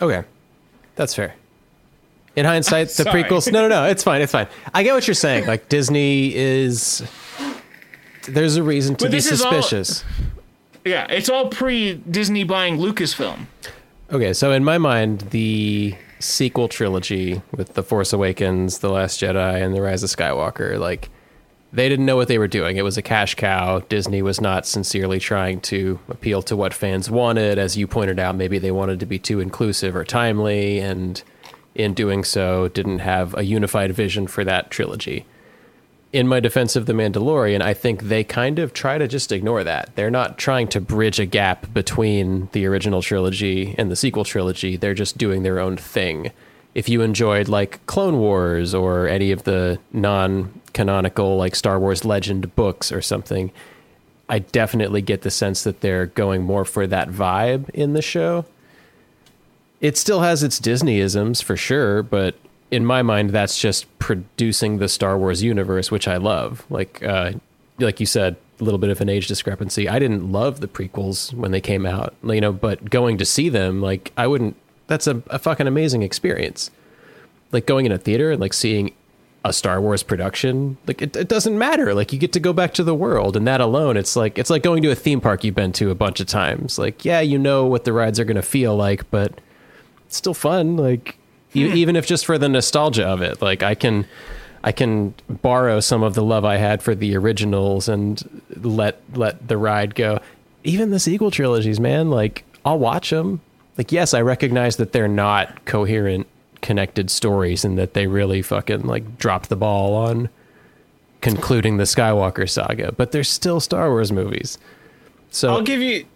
[0.00, 0.22] Okay,
[0.94, 1.34] that's fair.
[2.36, 3.24] In hindsight, the Sorry.
[3.24, 3.50] prequels.
[3.52, 3.84] No, no, no.
[3.86, 4.20] It's fine.
[4.22, 4.46] It's fine.
[4.72, 5.46] I get what you're saying.
[5.46, 7.02] Like Disney is.
[8.28, 10.04] There's a reason to But be is all- suspicious.
[10.84, 13.46] Yeah, it's all pre Disney buying Lucasfilm.
[14.12, 19.62] Okay, so in my mind, the sequel trilogy with The Force Awakens, The Last Jedi,
[19.62, 21.08] and The Rise of Skywalker, like
[21.72, 22.76] they didn't know what they were doing.
[22.76, 23.80] It was a cash cow.
[23.88, 27.58] Disney was not sincerely trying to appeal to what fans wanted.
[27.58, 31.22] As you pointed out, maybe they wanted to be too inclusive or timely, and
[31.82, 35.26] in doing so, didn't have a unified vision for that trilogy.
[36.12, 39.62] In my defense of The Mandalorian, I think they kind of try to just ignore
[39.62, 39.90] that.
[39.94, 44.76] They're not trying to bridge a gap between the original trilogy and the sequel trilogy.
[44.76, 46.32] They're just doing their own thing.
[46.74, 52.56] If you enjoyed like Clone Wars or any of the non-canonical like Star Wars Legend
[52.56, 53.52] books or something,
[54.28, 58.46] I definitely get the sense that they're going more for that vibe in the show.
[59.80, 62.36] It still has its Disneyisms for sure, but
[62.70, 66.64] in my mind, that's just producing the Star Wars universe, which I love.
[66.70, 67.32] Like, uh,
[67.78, 69.88] like you said, a little bit of an age discrepancy.
[69.88, 73.48] I didn't love the prequels when they came out, you know, but going to see
[73.48, 74.56] them, like I wouldn't.
[74.86, 76.70] That's a, a fucking amazing experience.
[77.52, 78.92] Like going in a theater and like seeing
[79.44, 81.94] a Star Wars production, like it, it doesn't matter.
[81.94, 84.50] Like you get to go back to the world, and that alone, it's like it's
[84.50, 86.78] like going to a theme park you've been to a bunch of times.
[86.78, 89.40] Like yeah, you know what the rides are going to feel like, but
[90.16, 90.76] still fun.
[90.76, 91.16] Like
[91.54, 91.76] e- hmm.
[91.76, 94.06] even if just for the nostalgia of it, like I can.
[94.62, 99.48] I can borrow some of the love I had for the originals and let let
[99.48, 100.20] the ride go.
[100.64, 103.40] Even the sequel trilogies, man, like I'll watch them.
[103.78, 106.26] Like yes, I recognize that they're not coherent
[106.60, 110.28] connected stories and that they really fucking like dropped the ball on
[111.20, 114.58] concluding the Skywalker saga, but they're still Star Wars movies.
[115.30, 116.06] So I'll give you.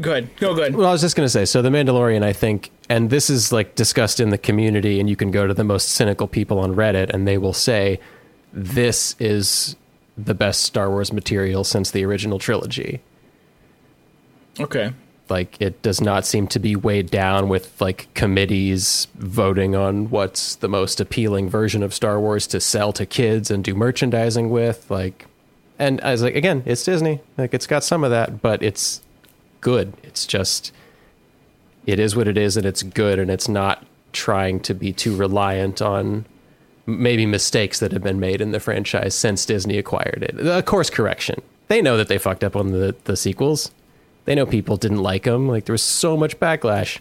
[0.00, 0.30] Go ahead.
[0.40, 0.74] No, go ahead.
[0.74, 3.52] well, I was just going to say, so The Mandalorian, I think, and this is
[3.52, 6.74] like discussed in the community, and you can go to the most cynical people on
[6.76, 7.98] Reddit, and they will say,
[8.52, 9.76] this is
[10.18, 13.00] the best Star Wars material since the original trilogy.
[14.60, 14.92] Okay.
[15.30, 20.56] Like, it does not seem to be weighed down with like committees voting on what's
[20.56, 24.90] the most appealing version of Star Wars to sell to kids and do merchandising with.
[24.90, 25.24] Like,
[25.78, 27.22] and I was like, again, it's Disney.
[27.38, 29.00] Like, it's got some of that, but it's
[29.62, 29.94] good.
[30.02, 30.72] It's just
[31.86, 35.16] it is what it is and it's good and it's not trying to be too
[35.16, 36.24] reliant on
[36.86, 40.46] maybe mistakes that have been made in the franchise since Disney acquired it.
[40.46, 41.40] A course correction.
[41.68, 43.70] They know that they fucked up on the the sequels.
[44.24, 45.48] They know people didn't like them.
[45.48, 46.98] Like there was so much backlash.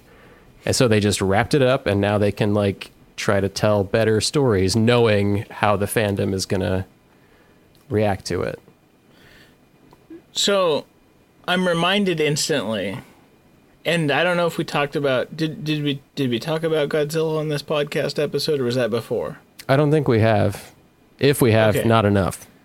[0.66, 3.84] And so they just wrapped it up and now they can like try to tell
[3.84, 6.86] better stories knowing how the fandom is going to
[7.90, 8.60] react to it.
[10.32, 10.86] So,
[11.48, 12.98] I'm reminded instantly,
[13.86, 16.90] and I don't know if we talked about did did we did we talk about
[16.90, 19.40] Godzilla on this podcast episode or was that before?
[19.70, 20.74] I don't think we have.
[21.20, 21.88] If we have, Okay.
[21.88, 22.48] not enough.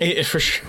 [0.00, 0.68] Eh, for sure.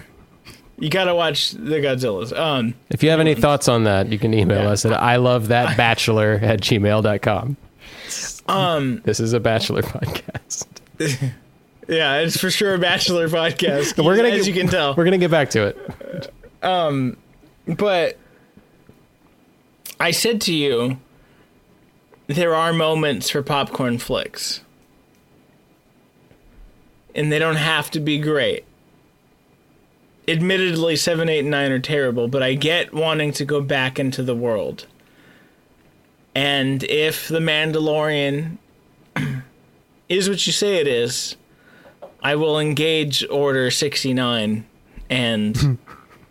[0.77, 2.37] You gotta watch the Godzillas.
[2.37, 4.69] Um, If you have any thoughts on that, you can email Yeah.
[4.71, 7.55] us at I love that bachelor at gmail.com.
[8.47, 10.65] um, This is a bachelor podcast.
[11.87, 13.97] yeah, it's for sure a bachelor podcast.
[14.03, 14.93] We're gonna as get- you can tell.
[14.95, 16.33] We're gonna get back to it.
[16.61, 17.17] Um,
[17.65, 18.17] but
[20.03, 20.97] I said to you,
[22.27, 24.59] there are moments for popcorn flicks.
[27.15, 28.65] And they don't have to be great.
[30.27, 34.23] Admittedly, 7, 8, and 9 are terrible, but I get wanting to go back into
[34.23, 34.87] the world.
[36.35, 38.57] And if The Mandalorian
[40.09, 41.37] is what you say it is,
[42.21, 44.65] I will engage Order 69
[45.09, 45.77] and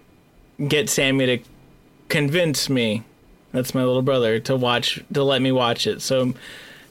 [0.68, 1.38] get Sammy to
[2.10, 3.04] convince me
[3.52, 6.32] that's my little brother to watch to let me watch it so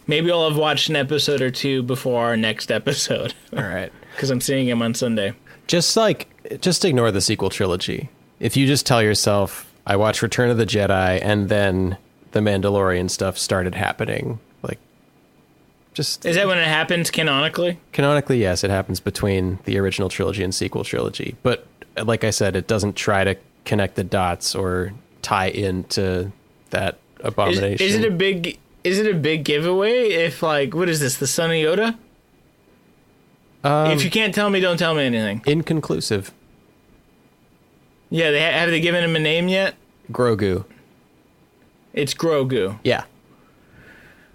[0.08, 3.92] maybe i'll have watched an episode or two before our next episode All right.
[4.16, 5.34] because i'm seeing him on sunday
[5.68, 6.28] Just like
[6.60, 8.10] just ignore the sequel trilogy.
[8.40, 11.98] If you just tell yourself, I watched Return of the Jedi and then
[12.32, 14.80] the Mandalorian stuff started happening, like
[15.94, 20.44] just is that when it happens canonically canonically, yes, it happens between the original trilogy
[20.44, 21.36] and sequel trilogy.
[21.44, 21.66] But
[22.04, 26.32] like I said, it doesn't try to connect the dots or tie into
[26.72, 27.86] that is, abomination.
[27.86, 31.28] is it a big is it a big giveaway if like what is this the
[31.28, 31.96] son of yoda
[33.64, 36.32] Um, if you can't tell me don't tell me anything inconclusive?
[38.10, 39.76] yeah they ha- have they given him a name yet
[40.12, 40.66] Grogu.
[41.94, 43.04] it's grogu Yeah.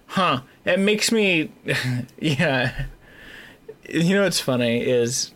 [0.08, 0.42] Huh.
[0.64, 1.50] It makes me
[2.20, 2.84] yeah.
[3.88, 5.32] You know what's funny is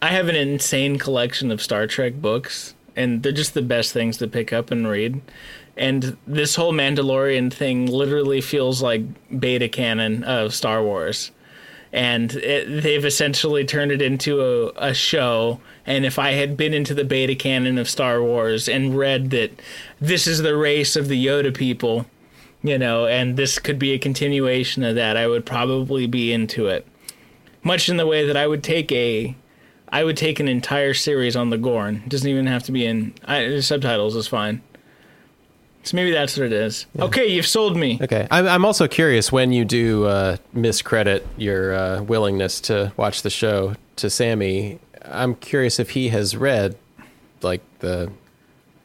[0.00, 4.16] I have an insane collection of Star Trek books and they're just the best things
[4.18, 5.20] to pick up and read.
[5.76, 9.02] And this whole Mandalorian thing literally feels like
[9.40, 11.30] beta canon of Star Wars.
[11.92, 15.60] And it, they've essentially turned it into a, a show.
[15.86, 19.60] And if I had been into the beta canon of Star Wars and read that
[20.00, 22.06] this is the race of the Yoda people,
[22.62, 26.66] you know, and this could be a continuation of that, I would probably be into
[26.66, 26.86] it.
[27.62, 29.36] Much in the way that I would take a,
[29.88, 32.02] I would take an entire series on the Gorn.
[32.04, 34.62] It doesn't even have to be in I, subtitles is fine.
[35.84, 36.86] So maybe that's what it is.
[36.98, 37.98] Okay, you've sold me.
[38.00, 38.28] Okay.
[38.30, 43.30] I'm, I'm also curious when you do uh, miscredit your uh, willingness to watch the
[43.30, 44.78] show to Sammy.
[45.04, 46.76] I'm curious if he has read
[47.42, 48.12] like the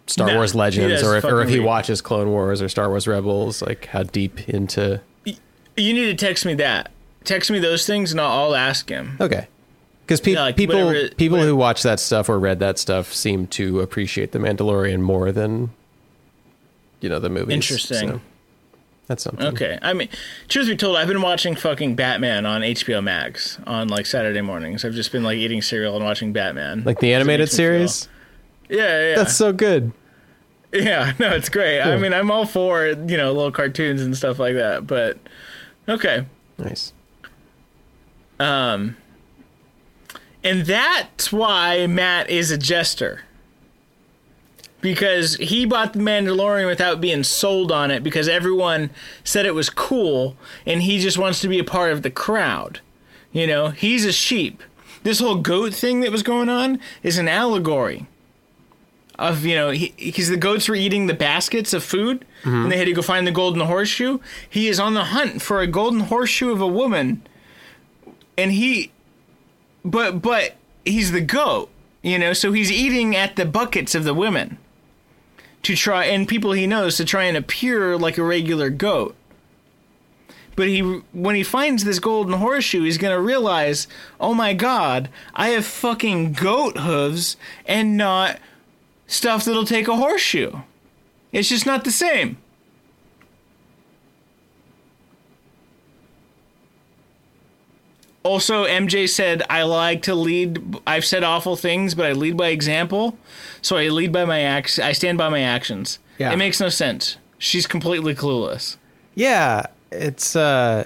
[0.08, 3.62] Star Wars Legends, or if, or if he watches Clone Wars or Star Wars Rebels.
[3.62, 5.02] Like how deep into?
[5.26, 5.36] You
[5.94, 6.92] need to text me that.
[7.26, 9.18] Text me those things, and I'll, I'll ask him.
[9.22, 9.48] Okay.
[10.06, 12.80] Because pe- Yeah, like people whatever- people whatever- who watch that stuff or read that
[12.80, 15.70] stuff seem to appreciate the Mandalorian more than
[17.02, 17.54] you know the movies.
[17.54, 18.10] Interesting.
[18.10, 18.22] so.
[19.08, 19.48] That's something.
[19.48, 19.80] Okay.
[19.82, 20.10] I mean,
[20.50, 24.84] truth be told, I've been watching fucking Batman on HBO Max on like Saturday mornings.
[24.84, 26.84] I've just been like eating cereal and watching Batman.
[26.84, 28.10] Like the animated feel- series.
[28.70, 29.16] Yeah, yeah.
[29.16, 29.94] That's so good.
[30.74, 31.80] Yeah, no, it's great.
[31.80, 35.18] I mean, I'm all for, you know, little cartoons and stuff like that, but
[35.88, 36.26] okay.
[36.58, 36.92] Nice.
[38.40, 38.98] Um
[40.44, 43.22] and that's why Matt is a jester.
[44.80, 48.92] Because he bought the Mandalorian without being sold on it because everyone
[49.24, 52.80] said it was cool and he just wants to be a part of the crowd.
[53.32, 54.62] You know, he's a sheep.
[55.04, 58.08] This whole goat thing that was going on is an allegory
[59.18, 62.64] of, you know, because the goats were eating the baskets of food mm-hmm.
[62.64, 64.20] and they had to go find the golden horseshoe.
[64.48, 67.24] He is on the hunt for a golden horseshoe of a woman
[68.38, 68.92] and he
[69.84, 70.56] but but
[70.86, 71.70] he's the goat
[72.02, 74.58] you know so he's eating at the buckets of the women
[75.64, 79.16] to try and people he knows to try and appear like a regular goat.
[80.56, 80.80] But he
[81.12, 83.88] when he finds this golden horseshoe he's going to realize
[84.20, 87.38] oh my god i have fucking goat hooves
[87.68, 88.40] and not
[89.06, 90.52] stuff that'll take a horseshoe.
[91.32, 92.38] It's just not the same
[98.28, 100.78] Also, MJ said, I like to lead.
[100.86, 103.18] I've said awful things, but I lead by example.
[103.62, 104.80] So I lead by my acts.
[104.80, 106.00] I stand by my actions.
[106.18, 106.32] Yeah.
[106.34, 107.18] It makes no sense.
[107.38, 108.78] She's completely clueless.
[109.16, 110.86] Yeah, it's uh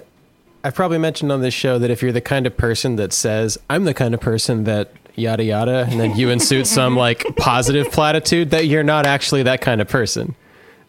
[0.64, 3.58] I've probably mentioned on this show that if you're the kind of person that says,
[3.70, 7.92] I'm the kind of person that yada yada, and then you insert some like positive
[7.92, 10.36] platitude, that you're not actually that kind of person.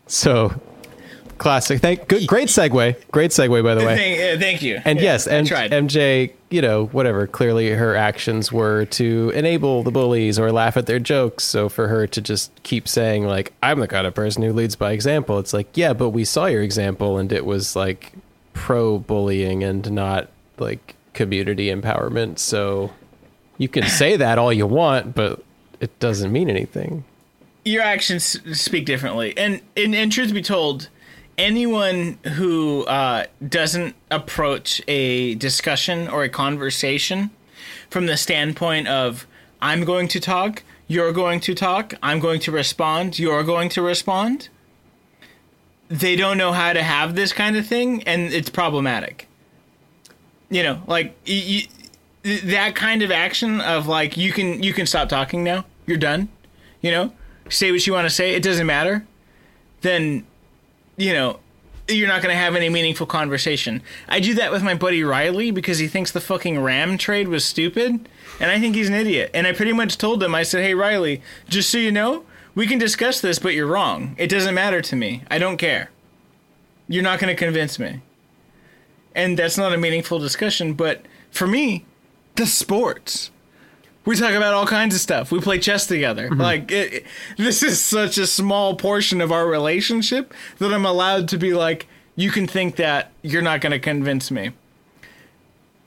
[0.06, 0.60] So
[1.38, 1.80] classic.
[1.80, 2.96] Thank good great segue.
[3.10, 3.96] Great segue by the way.
[3.96, 4.80] Thank, uh, thank you.
[4.84, 5.48] And Yeah, yes, and.
[5.48, 7.26] MJ, you know, whatever.
[7.26, 11.44] Clearly, her actions were to enable the bullies or laugh at their jokes.
[11.44, 14.76] So for her to just keep saying like, "I'm the kind of person who leads
[14.76, 18.12] by example," it's like, yeah, but we saw your example, and it was like
[18.52, 20.28] pro bullying and not
[20.58, 22.38] like community empowerment.
[22.38, 22.90] So
[23.58, 25.42] you can say that all you want, but
[25.80, 27.04] it doesn't mean anything.
[27.64, 29.36] your actions speak differently.
[29.36, 30.88] And, and, and truth be told,
[31.42, 37.30] anyone who uh, doesn't approach a discussion or a conversation
[37.90, 39.26] from the standpoint of
[39.60, 43.82] I'm going to talk, you're going to talk, I'm going to respond, you're going to
[43.82, 44.48] respond,
[45.88, 49.28] they don't know how to have this kind of thing, and it's problematic.
[50.48, 55.42] You know, like that kind of action of like you can you can stop talking
[55.42, 56.28] now, you're done.
[56.80, 57.12] You know,
[57.48, 58.34] say what you want to say.
[58.34, 59.06] It doesn't matter.
[59.82, 60.24] Then,
[60.96, 61.40] you know,
[61.88, 63.82] you're not going to have any meaningful conversation.
[64.08, 67.44] I do that with my buddy Riley because he thinks the fucking Ram trade was
[67.44, 68.08] stupid,
[68.40, 69.30] and I think he's an idiot.
[69.34, 72.24] And I pretty much told him, I said, "Hey Riley, just so you know,
[72.54, 74.14] we can discuss this, but you're wrong.
[74.16, 75.24] It doesn't matter to me.
[75.30, 75.90] I don't care.
[76.88, 78.00] You're not going to convince me."
[79.14, 81.84] And that's not a meaningful discussion, but for me,
[82.36, 83.31] the sports.
[84.04, 85.30] We talk about all kinds of stuff.
[85.30, 86.28] We play chess together.
[86.28, 86.40] Mm-hmm.
[86.40, 91.28] Like it, it- this is such a small portion of our relationship that I'm allowed
[91.28, 91.86] to be like,
[92.16, 94.50] you can think that you're not going to convince me.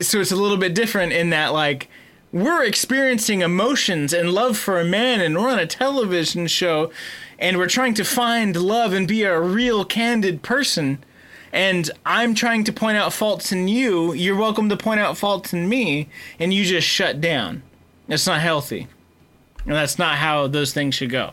[0.00, 1.88] So it's a little bit different in that like
[2.32, 6.90] we're experiencing emotions and love for a man and we're on a television show
[7.38, 10.98] and we're trying to find love and be a real candid person
[11.52, 15.54] and I'm trying to point out faults in you, you're welcome to point out faults
[15.54, 16.08] in me,
[16.38, 17.62] and you just shut down.
[18.08, 18.86] It's not healthy.
[19.64, 21.32] And that's not how those things should go.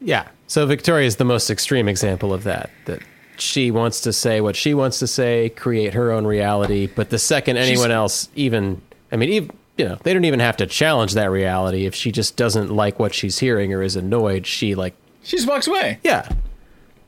[0.00, 0.28] Yeah.
[0.46, 2.70] So Victoria is the most extreme example of that.
[2.86, 3.00] That
[3.36, 6.86] she wants to say what she wants to say, create her own reality.
[6.86, 8.80] But the second anyone else even,
[9.10, 11.86] I mean, even, you know, they don't even have to challenge that reality.
[11.86, 15.48] If she just doesn't like what she's hearing or is annoyed, she like, She just
[15.48, 15.98] walks away.
[16.04, 16.28] yeah,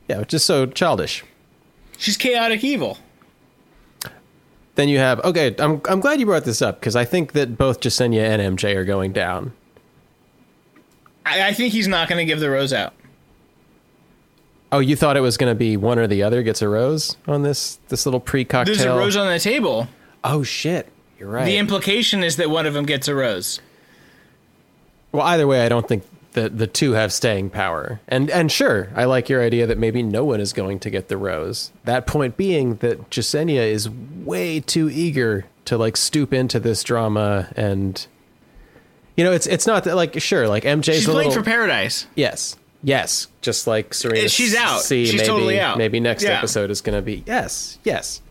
[0.09, 1.23] yeah, just so childish.
[1.97, 2.97] She's chaotic evil.
[4.75, 5.55] Then you have okay.
[5.57, 8.75] I'm I'm glad you brought this up because I think that both Jessenia and MJ
[8.75, 9.53] are going down.
[11.25, 12.93] I, I think he's not going to give the rose out.
[14.71, 17.15] Oh, you thought it was going to be one or the other gets a rose
[17.27, 18.75] on this this little pre cocktail.
[18.75, 19.87] There's a rose on the table.
[20.23, 21.45] oh shit, you're right.
[21.45, 23.61] The implication is that one of them gets a rose.
[25.13, 26.03] Well, either way, I don't think
[26.35, 27.99] that the two have staying power.
[28.07, 31.07] And and sure, I like your idea that maybe no one is going to get
[31.07, 31.71] the rose.
[31.83, 37.51] That point being that Jessenia is way too eager to like stoop into this drama
[37.57, 38.05] and
[39.17, 42.05] you know, it's it's not that like sure, like MJ's She's playing little for paradise.
[42.15, 42.55] Yes.
[42.83, 43.27] Yes.
[43.41, 44.81] Just like Serena She's out.
[44.81, 45.77] C, She's maybe, totally out.
[45.77, 46.37] Maybe next Yeah.
[46.37, 48.21] episode is gonna be yes, yes.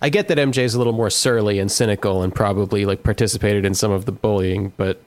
[0.00, 3.74] I get that MJ's a little more surly and cynical and probably like participated in
[3.74, 5.02] some of the bullying, but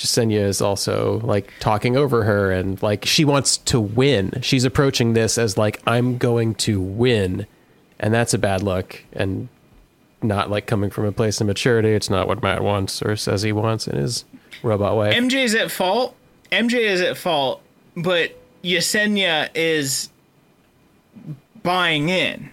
[0.00, 4.40] Jessenia is also like talking over her and like she wants to win.
[4.40, 7.46] She's approaching this as like I'm going to win,
[7.98, 9.48] and that's a bad look and
[10.22, 11.90] not like coming from a place of maturity.
[11.90, 14.24] It's not what Matt wants or says he wants in his
[14.62, 15.14] robot way.
[15.14, 16.16] MJ is at fault.
[16.50, 17.60] MJ is at fault,
[17.94, 20.08] but Jessenia is
[21.62, 22.50] buying in,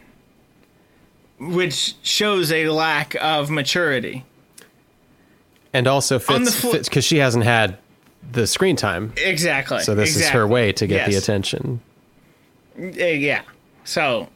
[1.39, 4.25] which shows a lack of maturity.
[5.77, 7.77] And also fits fl- because she hasn't had
[8.31, 9.13] the screen time.
[9.17, 9.81] Exactly.
[9.81, 11.81] So this is her way to get the attention.
[12.79, 13.43] Uh, yeah.
[13.83, 14.27] So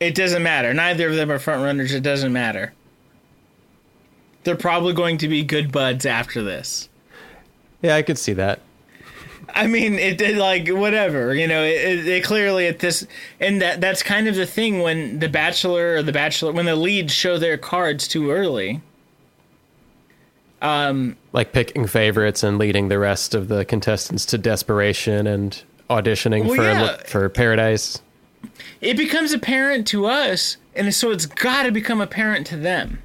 [0.00, 0.74] it doesn't matter.
[0.74, 1.94] Neither of them are front runners.
[1.94, 2.72] It doesn't matter.
[4.42, 6.88] They're probably going to be good buds after this.
[7.80, 8.58] Yeah, I could see that.
[9.54, 11.62] I mean, it did like whatever, you know.
[11.62, 13.06] It, it, it clearly at this,
[13.38, 16.74] and that that's kind of the thing when the bachelor or the bachelor when the
[16.74, 18.80] leads show their cards too early.
[20.62, 25.60] Um, like picking favorites and leading the rest of the contestants to desperation and
[25.90, 26.96] auditioning Well, for yeah.
[27.04, 28.00] for paradise.
[28.80, 33.02] It becomes apparent to us, and so it's got to become apparent to them.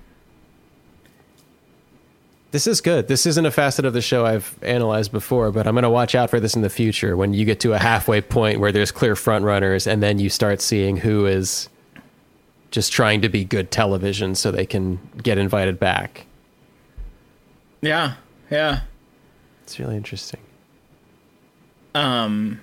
[2.51, 3.07] This is good.
[3.07, 6.15] This isn't a facet of the show I've analyzed before, but I'm going to watch
[6.15, 8.91] out for this in the future when you get to a halfway point where there's
[8.91, 11.69] clear front runners and then you start seeing who is
[12.71, 16.26] just trying to be good television so they can get invited back.
[17.87, 18.13] Yeah,
[18.51, 18.81] yeah.
[19.63, 20.39] It's really interesting.
[21.95, 22.61] Um,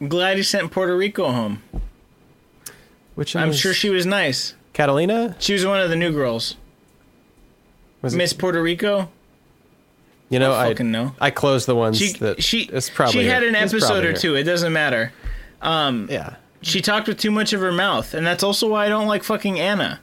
[0.00, 1.62] I'm glad he sent Puerto Rico home.
[3.14, 4.54] Which I'm sure she was nice.
[4.72, 6.56] Catalina She was one of the new girls.
[8.00, 9.10] was it- Miss Puerto Rico.
[10.30, 11.14] You know, I I fucking know.
[11.20, 13.48] I closed the ones She that she it's probably she had her.
[13.50, 14.16] an episode or her.
[14.16, 14.34] two.
[14.34, 15.12] It doesn't matter.
[15.60, 18.88] Um, Yeah, She talked with too much of her mouth, and that's also why I
[18.88, 20.00] don't like fucking Anna.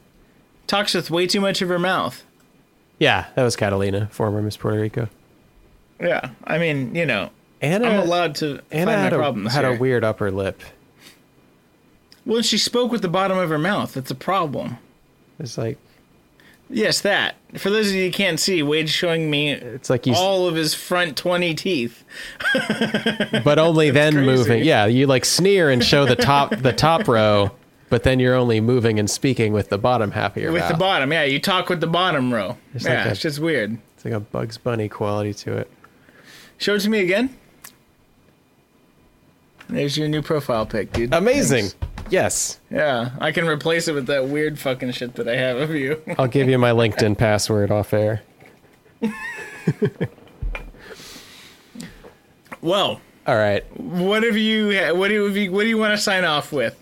[0.68, 2.24] Talks with way too much of her mouth.
[3.00, 5.10] Yeah, that was Catalina, former Miss Puerto Rico.
[6.00, 7.30] Yeah, I mean, you know,
[7.62, 9.76] Anna, I'm allowed to Anna find had, my a, problems had here.
[9.76, 10.62] a weird upper lip.
[12.26, 13.94] well, she spoke with the bottom of her mouth.
[13.94, 14.78] That's a problem.
[15.40, 15.78] It's like
[16.72, 17.36] Yes, that.
[17.58, 20.54] For those of you who can't see, Wade's showing me it's like you, all of
[20.54, 22.04] his front 20 teeth.
[23.44, 24.26] but only then crazy.
[24.28, 24.64] moving.
[24.64, 27.50] Yeah, you like sneer and show the top the top row,
[27.90, 30.72] but then you're only moving and speaking with the bottom half of your With mouth.
[30.72, 32.58] the bottom, yeah, you talk with the bottom row.
[32.74, 33.78] It's yeah, like a- it's just weird.
[33.96, 35.70] It's like a Bugs Bunny quality to it.
[36.58, 37.36] Show it to me again.
[39.68, 41.14] There's your new profile pic, dude.
[41.14, 41.68] Amazing.
[41.68, 41.86] Thanks.
[42.12, 45.70] Yes, Yeah, I can replace it with that weird fucking shit that I have of
[45.76, 46.02] you.
[46.18, 48.24] I'll give you my LinkedIn password off air.
[52.62, 53.64] well, All right.
[53.80, 54.70] what have you?
[54.96, 55.52] What do you?
[55.52, 56.76] What do you want to sign off with?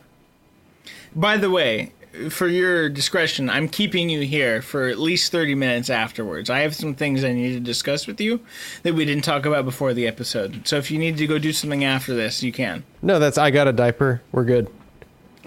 [1.17, 1.93] By the way,
[2.29, 6.49] for your discretion, I'm keeping you here for at least 30 minutes afterwards.
[6.49, 8.39] I have some things I need to discuss with you
[8.83, 10.67] that we didn't talk about before the episode.
[10.67, 12.83] So if you need to go do something after this, you can.
[13.01, 14.21] No, that's I got a diaper.
[14.31, 14.67] We're good.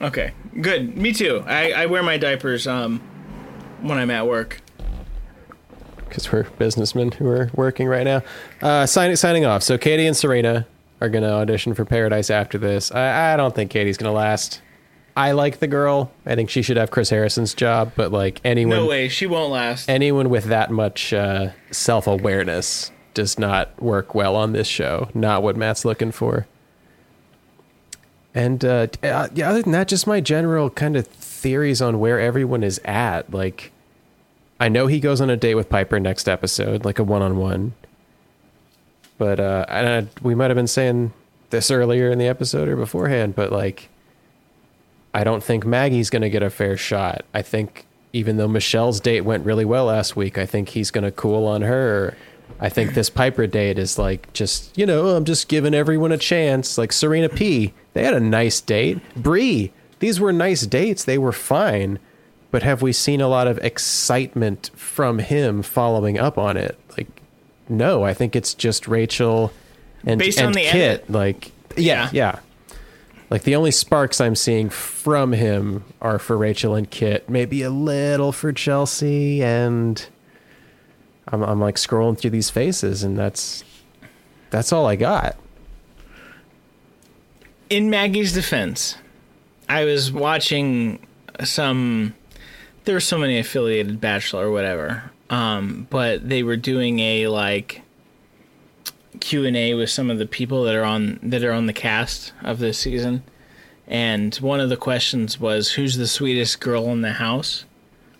[0.00, 0.96] Okay, good.
[0.96, 1.44] Me too.
[1.46, 3.00] I, I wear my diapers um
[3.80, 4.60] when I'm at work.
[6.08, 8.22] because we're businessmen who are working right now.
[8.60, 9.62] Uh, sign, signing off.
[9.62, 10.66] So Katie and Serena
[11.00, 12.90] are going to audition for Paradise after this.
[12.92, 14.60] I, I don't think Katie's going to last.
[15.16, 16.10] I like the girl.
[16.24, 19.50] I think she should have Chris Harrison's job, but like anyone, No way, she won't
[19.52, 19.88] last.
[19.88, 25.08] anyone with that much uh, self awareness does not work well on this show.
[25.14, 26.46] Not what Matt's looking for.
[28.34, 32.20] And uh, uh, yeah, other than that, just my general kind of theories on where
[32.20, 33.32] everyone is at.
[33.32, 33.72] Like,
[34.60, 37.36] I know he goes on a date with Piper next episode, like a one on
[37.38, 37.72] one.
[39.18, 41.12] But uh, and I, we might have been saying
[41.50, 43.88] this earlier in the episode or beforehand, but like,
[45.12, 47.24] I don't think Maggie's going to get a fair shot.
[47.34, 51.04] I think even though Michelle's date went really well last week, I think he's going
[51.04, 52.16] to cool on her.
[52.58, 56.18] I think this Piper date is like just, you know, I'm just giving everyone a
[56.18, 56.76] chance.
[56.76, 59.00] Like Serena P, they had a nice date.
[59.16, 61.04] Bri, these were nice dates.
[61.04, 61.98] They were fine.
[62.50, 66.76] But have we seen a lot of excitement from him following up on it?
[66.96, 67.06] Like,
[67.68, 69.52] no, I think it's just Rachael
[70.04, 70.74] and, Based and on the Kit.
[70.74, 71.10] edit?
[71.10, 72.40] Like, yeah, yeah.
[73.30, 77.70] Like the only sparks I'm seeing from him are for Rachael and Kit, maybe a
[77.70, 80.04] little for Chelsea, and
[81.28, 83.62] I'm I'm like scrolling through these faces, and that's
[84.50, 85.36] that's all I got.
[87.70, 88.96] in Maggie's defense,
[89.68, 90.98] I was watching
[91.44, 92.14] some.
[92.84, 97.82] There were so many affiliated Bachelor or whatever, um, but they were doing a like
[99.18, 101.72] Q and A with some of the people that are on that are on the
[101.72, 103.24] cast of this season,
[103.88, 107.64] and one of the questions was, "Who's the sweetest girl in the house?"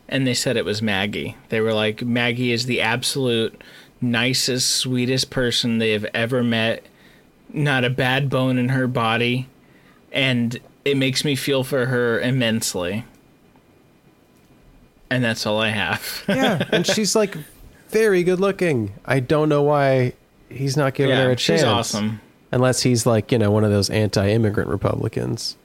[0.08, 1.36] And they said it was Maggie.
[1.50, 3.62] They were like, "Maggie is the absolute
[4.00, 6.84] nicest, sweetest person they have ever met.
[7.52, 9.46] Not a bad bone in her body,
[10.10, 13.04] and it makes me feel for her immensely.
[15.10, 16.24] And that's all I have.
[16.28, 17.36] Yeah, and she's like
[17.88, 18.92] very good looking.
[19.04, 20.14] I don't know why
[20.50, 21.60] he's not giving her a chance.
[21.60, 22.20] she's awesome.
[22.52, 25.56] Unless he's like, you know, one of those anti-immigrant Republicans.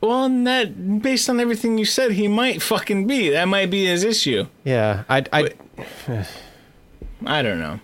[0.00, 3.28] Well, and that based on everything you said, he might fucking be.
[3.30, 4.46] That might be his issue.
[4.64, 5.50] Yeah, I I.
[7.26, 7.80] I don't know.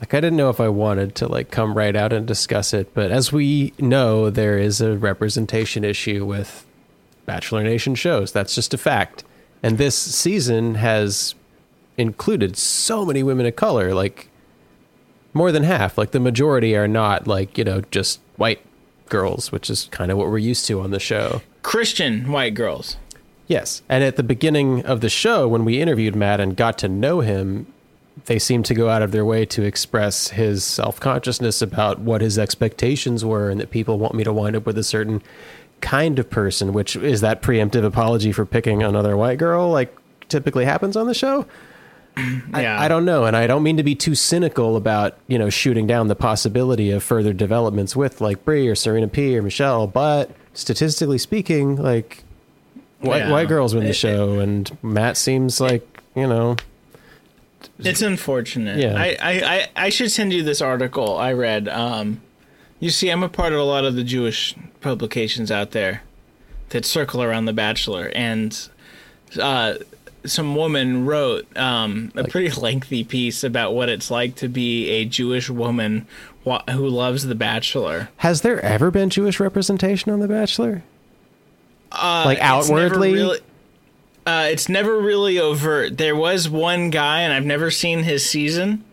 [0.00, 2.92] like I didn't know if I wanted to like come right out and discuss it,
[2.92, 6.66] but as we know, there is a representation issue with
[7.24, 8.30] Bachelor Nation shows.
[8.30, 9.24] That's just a fact.
[9.62, 11.34] And this season has
[11.96, 14.28] included so many women of color, like
[15.38, 15.96] more than half.
[15.96, 18.60] Like the majority are not like, you know, just white
[19.08, 21.40] girls, which is kind of what we're used to on the show.
[21.62, 22.96] Christian white girls.
[23.46, 23.82] Yes.
[23.88, 27.20] And at the beginning of the show, when we interviewed Matt and got to know
[27.20, 27.66] him,
[28.26, 32.20] they seemed to go out of their way to express his self consciousness about what
[32.20, 35.22] his expectations were and that people want me to wind up with a certain
[35.80, 39.96] kind of person, which is that preemptive apology for picking another white girl, like
[40.28, 41.46] typically happens on the show.
[42.54, 42.76] Yeah.
[42.80, 45.86] I don't know, and I don't mean to be too cynical about you know shooting
[45.86, 50.30] down the possibility of further developments with like Bri or Serena P or Michelle, but
[50.54, 52.24] statistically speaking, like
[53.00, 53.30] white, Yeah.
[53.30, 56.56] white girls win the It- show, and Matt seems like you know
[57.80, 58.78] It's unfortunate.
[58.78, 58.94] Yeah.
[58.96, 61.68] I, I, I, I should send you this article I read.
[61.68, 62.20] Um,
[62.80, 66.02] you see, I'm a part of a lot of the Jewish publications out there
[66.70, 68.68] that circle around The Bachelor, and
[69.40, 69.74] uh,
[70.24, 75.04] some woman wrote um, a pretty lengthy piece about what it's like to be a
[75.04, 76.06] Jewish woman
[76.70, 78.08] who loves The Bachelor.
[78.18, 80.82] has there ever been Jewish representation on The Bachelor?
[81.92, 83.12] Uh, Like it's never outwardly?
[83.12, 83.40] really-
[84.26, 85.96] uh, it's never really overt.
[85.96, 88.84] There was one guy, and I've never seen his season,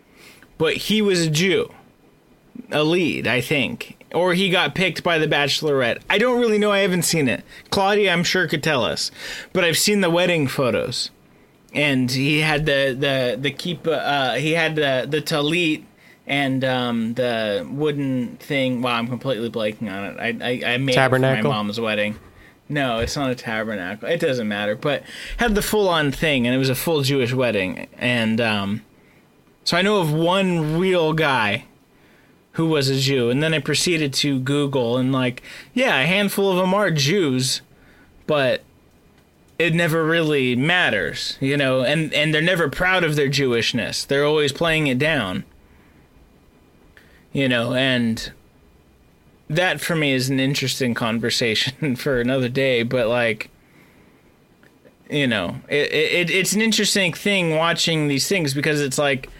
[0.56, 1.70] but he was a Jew,
[2.72, 6.00] a lead, I think, or he got picked by the Bachelorette.
[6.08, 6.72] I don't really know.
[6.72, 7.44] I haven't seen it.
[7.68, 9.10] Claudia, I'm sure, could tell us,
[9.52, 11.10] but I've seen the wedding photos,
[11.76, 13.86] and he had the the the keep.
[13.86, 15.84] Uh, he had the the talit
[16.26, 18.82] and um, the wooden thing.
[18.82, 20.16] Wow, I'm completely blanking on it.
[20.18, 21.42] I I, I made it Tabernacle?
[21.42, 22.18] for my mom's wedding.
[22.68, 24.08] No, it's not a tabernacle.
[24.08, 25.04] It doesn't matter, but
[25.36, 28.82] had the full on thing, and it was a full Jewish wedding, and um,
[29.62, 31.66] so I know of one real guy
[32.52, 35.42] who was a Jew, and then I proceeded to Google and like,
[35.74, 37.60] yeah, a handful of them are Jews,
[38.26, 38.62] but
[39.58, 44.06] it never really matters, you know, and and they're never proud of their Jewishness.
[44.06, 45.44] They're always playing it down,
[47.32, 48.32] you know, and
[49.48, 52.82] that for me is an interesting conversation for another day.
[52.82, 53.50] But like,
[55.08, 59.30] you know, it, it it's an interesting thing watching these things because it's like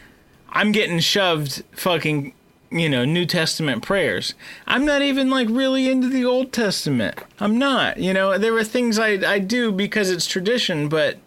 [0.48, 2.32] I'm getting shoved fucking
[2.70, 4.34] you know New Testament prayers.
[4.66, 7.18] I'm not even like really into the Old Testament.
[7.40, 7.98] I'm not.
[7.98, 11.18] You know, there are things I I do because it's tradition, but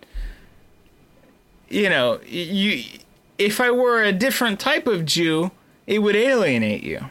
[1.70, 2.84] you know, you
[3.38, 5.52] if I were a different type of Jew,
[5.88, 7.06] it would alienate you.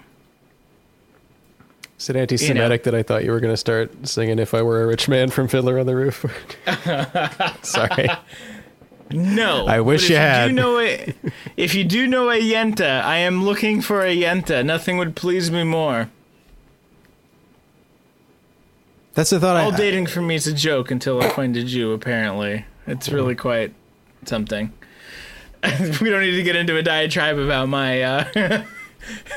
[1.98, 4.84] Is it anti-Semitic that I thought you were going to start singing "If I Were
[4.84, 6.24] a Rich Man" from Fiddler on the Roof?
[7.62, 8.08] Sorry.
[9.10, 10.46] No, I wish but you if had.
[10.48, 11.14] do know a,
[11.56, 14.64] if you do know a yenta, I am looking for a yenta.
[14.64, 16.10] Nothing would please me more.
[19.14, 19.76] That's the thought I All I.
[19.76, 21.92] dating for me is a joke until I find a Jew.
[21.92, 23.74] Apparently, it's really quite
[24.26, 24.72] something.
[26.00, 28.62] we don't need to get into a diatribe about my uh,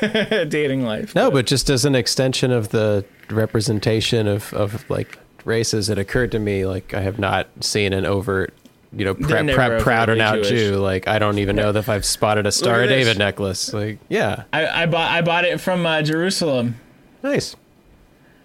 [0.00, 1.16] dating life.
[1.16, 6.30] No, but just as an extension of the representation of, of like races, it occurred
[6.32, 8.54] to me like I have not seen an overt,
[8.94, 10.48] you know, pra- proud or Jewish.
[10.48, 10.76] Jew.
[10.76, 12.88] Like I don't even know if I've spotted a Star of.
[12.88, 13.72] David necklace.
[13.72, 16.76] Like yeah, I, I bought I bought it from uh, Jerusalem.
[17.22, 17.56] nice.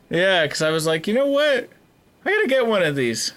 [0.10, 1.70] Yeah, because I was like, you know what?
[2.26, 3.34] I gotta get one of these.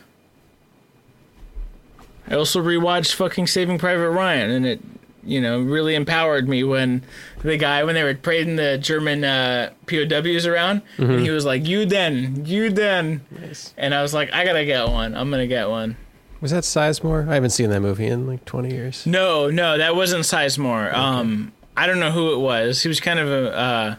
[2.28, 4.80] I also rewatched fucking Saving Private Ryan, and it,
[5.24, 7.02] you know, really empowered me when
[7.42, 11.66] the guy when they were parading the German uh, POWs around, and he was like,
[11.66, 13.74] "You then, you then," Nice.
[13.76, 15.16] and I was like, "I gotta get one.
[15.16, 15.96] I'm gonna get one."
[16.40, 17.28] Was that Sizemore?
[17.28, 19.06] I haven't seen that movie in like twenty years.
[19.06, 20.92] No, no, that wasn't Sizemore.
[20.94, 22.82] Um, I don't know who it was.
[22.82, 23.96] He was kind of a uh,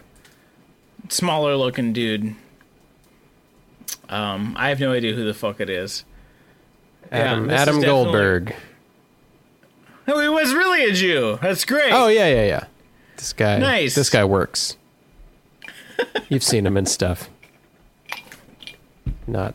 [1.08, 2.34] smaller looking dude.
[4.08, 6.04] Um, I have no idea who the fuck it is.
[7.10, 8.54] Yeah, Adam is Adam definitely- Goldberg.
[10.08, 11.38] Oh, he was really a Jew.
[11.40, 11.92] That's great.
[11.92, 12.64] Oh yeah, yeah, yeah.
[13.16, 13.58] This guy.
[13.58, 13.94] Nice.
[13.94, 14.76] This guy works.
[16.28, 17.30] You've seen him in stuff.
[19.28, 19.54] Not.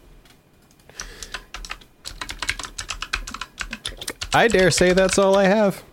[4.37, 5.83] I dare say that's all I have.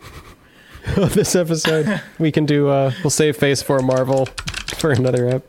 [0.98, 2.02] of this episode.
[2.18, 2.68] We can do.
[2.68, 4.26] uh We'll save face for Marvel
[4.76, 5.46] for another ep.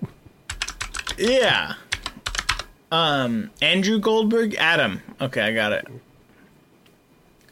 [1.17, 1.73] Yeah.
[2.93, 5.01] Um, Andrew Goldberg, Adam.
[5.19, 5.85] Okay, I got it.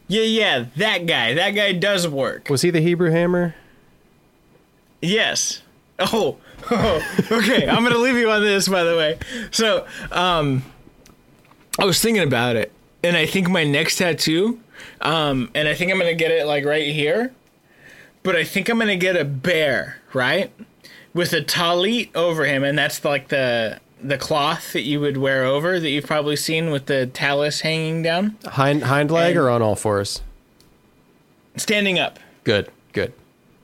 [0.07, 1.33] Yeah, yeah, that guy.
[1.33, 2.47] That guy does work.
[2.49, 3.53] Was he the Hebrew Hammer?
[5.01, 5.61] Yes.
[5.99, 6.37] Oh,
[6.71, 7.67] okay.
[7.67, 9.19] I'm gonna leave you on this, by the way.
[9.51, 10.63] So, um,
[11.77, 12.71] I was thinking about it,
[13.03, 14.61] and I think my next tattoo,
[15.01, 17.31] um, and I think I'm gonna get it like right here,
[18.23, 20.51] but I think I'm gonna get a bear, right,
[21.13, 25.45] with a talit over him, and that's like the the cloth that you would wear
[25.45, 29.49] over that you've probably seen with the talus hanging down, Hind hind leg And- or
[29.49, 30.21] on all fours?
[31.55, 32.19] standing up.
[32.43, 33.13] Good, good.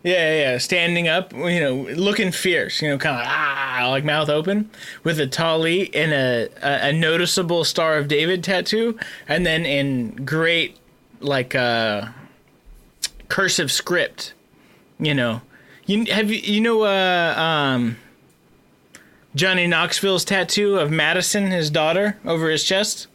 [0.03, 4.05] Yeah, yeah, yeah, standing up, you know, looking fierce, you know, kind of ah, like
[4.05, 4.69] mouth open,
[5.03, 8.97] with a tali and a, a a noticeable Star of David tattoo,
[9.27, 10.77] and then in great
[11.19, 12.07] like uh,
[13.27, 14.33] cursive script,
[14.99, 15.41] you know,
[15.85, 17.97] you have you you know uh, um,
[19.35, 23.07] Johnny Knoxville's tattoo of Madison, his daughter, over his chest.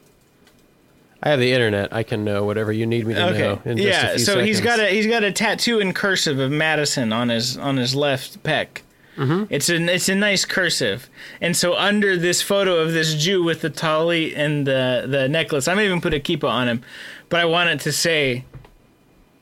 [1.22, 1.92] I have the internet.
[1.92, 3.62] I can know whatever you need me to know.
[3.64, 4.76] In just a yeah, so he's seconds.
[4.76, 8.42] got a he's got a tattoo in cursive of Madison on his on his left
[8.42, 8.82] pec.
[9.16, 9.44] Mm-hmm.
[9.48, 11.08] It's a it's a nice cursive,
[11.40, 15.66] and so under this photo of this Jew with the tali and the the necklace,
[15.66, 16.82] I'm even put a kippah on him,
[17.34, 18.44] but I wanted to say,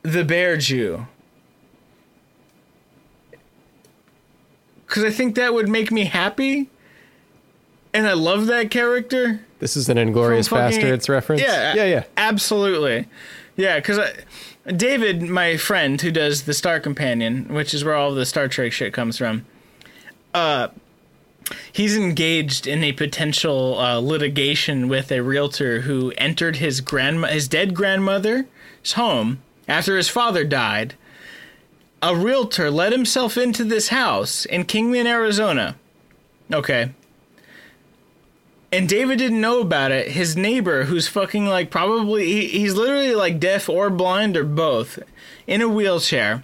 [0.01, 1.05] the bear Jew,
[4.87, 6.71] because I think that would make me happy,
[7.93, 9.41] and I love that character.
[9.59, 11.43] This is an Inglourious fucking- Basterds reference.
[11.43, 12.03] Yeah, yeah, yeah.
[12.17, 13.05] absolutely.
[13.57, 13.99] Yeah, because
[14.65, 18.71] David, my friend who does the Star Companion, which is where all the Star Trek
[18.71, 19.45] shit comes from,
[20.33, 20.69] uh,
[21.71, 27.47] he's engaged in a potential uh, litigation with a realtor who entered his grandma, his
[27.47, 28.45] dead grandmother's
[28.95, 30.95] home after his father died.
[32.01, 35.75] A realtor let himself into this house in Kingman, Arizona.
[36.51, 36.91] Okay
[38.73, 40.09] and David didn't know about it.
[40.09, 44.97] His neighbor, who's fucking like probably he, he's literally like deaf or blind or both,
[45.45, 46.41] in a wheelchair,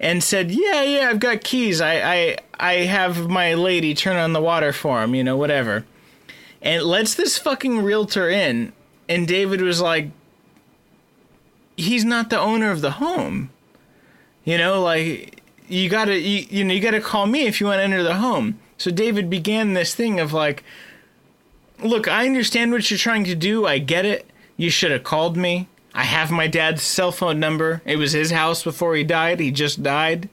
[0.00, 1.82] and said, "Yeah, yeah, I've got keys.
[1.82, 5.14] I I I have my lady turn on the water for him.
[5.14, 5.84] You know, whatever."
[6.62, 8.72] And lets this fucking realtor in,
[9.08, 10.10] and David was like,
[11.76, 13.50] "He's not the owner of the home.
[14.44, 17.80] You know, like you gotta you, you know you gotta call me if you want
[17.80, 20.64] to enter the home." So David began this thing of like
[21.84, 23.66] look, I understand what you're trying to do.
[23.66, 24.26] I get it.
[24.56, 25.68] You should have called me.
[25.94, 27.82] I have my dad's cell phone number.
[27.84, 29.40] It was his house before he died.
[29.40, 30.28] He just died.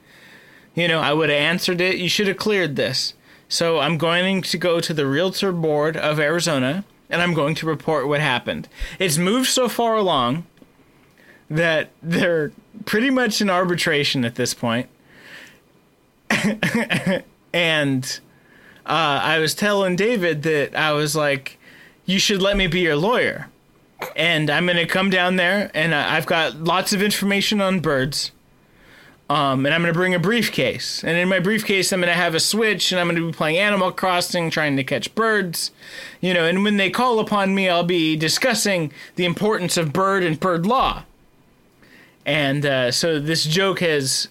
[0.75, 1.97] You know, I would have answered it.
[1.97, 3.13] You should have cleared this.
[3.47, 7.65] So I'm going to go to the Realtor Board of Arizona and I'm going to
[7.65, 8.67] report what happened.
[8.99, 10.45] It's moved so far along
[11.49, 12.51] that they're
[12.85, 14.87] pretty much in arbitration at this point.
[17.53, 18.19] and
[18.85, 21.57] uh, I was telling David that I was like,
[22.05, 23.49] you should let me be your lawyer.
[24.15, 28.31] And I'm going to come down there and I've got lots of information on birds.
[29.29, 31.03] Um, and I'm going to bring a briefcase.
[31.03, 33.37] And in my briefcase, I'm going to have a switch and I'm going to be
[33.37, 35.71] playing Animal Crossing, trying to catch birds.
[36.19, 40.23] You know, and when they call upon me, I'll be discussing the importance of bird
[40.23, 41.03] and bird law.
[42.25, 44.29] And uh, so this joke has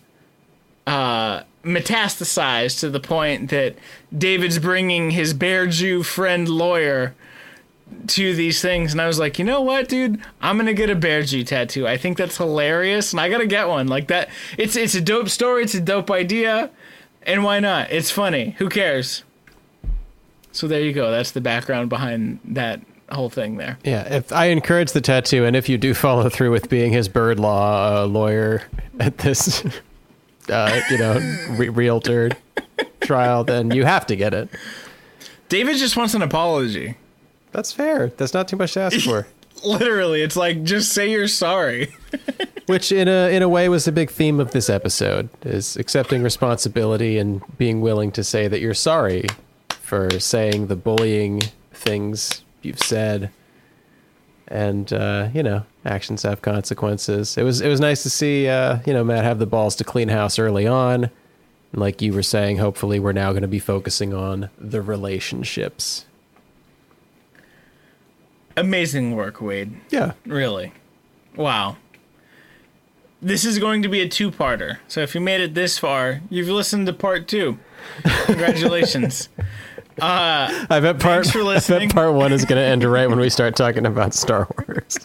[0.88, 3.76] uh, metastasized to the point that
[4.16, 7.14] David's bringing his bear Jew friend lawyer
[8.08, 10.94] to these things, and I was like, you know what, dude, I'm gonna get a
[10.94, 11.86] bear Jew tattoo.
[11.86, 14.28] I think that's hilarious, and I gotta get one like that.
[14.56, 16.70] It's it's a dope story, it's a dope idea,
[17.22, 17.90] and why not?
[17.90, 18.56] It's funny.
[18.58, 19.24] Who cares?
[20.52, 21.10] So there you go.
[21.10, 22.80] That's the background behind that
[23.10, 23.78] whole thing there.
[23.84, 27.08] Yeah, if I encourage the tattoo, and if you do follow through with being his
[27.08, 28.62] bird law uh, lawyer
[28.98, 29.64] at this,
[30.50, 31.18] uh, you know,
[31.50, 32.30] re- realtor
[33.00, 34.48] trial, then you have to get it.
[35.48, 36.96] David just wants an apology.
[37.52, 38.08] That's fair.
[38.16, 39.26] That's not too much to ask for.
[39.64, 41.92] Literally, it's like just say you're sorry.
[42.66, 46.22] Which, in a in a way, was a big theme of this episode: is accepting
[46.22, 49.26] responsibility and being willing to say that you're sorry
[49.80, 51.42] for saying the bullying
[51.72, 53.30] things you've said.
[54.46, 57.36] And uh, you know, actions have consequences.
[57.36, 59.84] It was it was nice to see uh, you know Matt have the balls to
[59.84, 61.04] clean house early on.
[61.72, 66.06] And like you were saying, hopefully we're now going to be focusing on the relationships.
[68.60, 69.74] Amazing work, Wade.
[69.90, 70.72] Yeah, Really.
[71.36, 71.76] Wow.
[73.20, 74.78] This is going to be a two parter.
[74.86, 77.58] So if you made it this far, you've listened to part two.
[78.26, 79.28] Congratulations.
[80.00, 81.88] Uh, I bet part Thanks for I listening.
[81.88, 84.96] bet part one is going to end right when we start talking about Star Wars.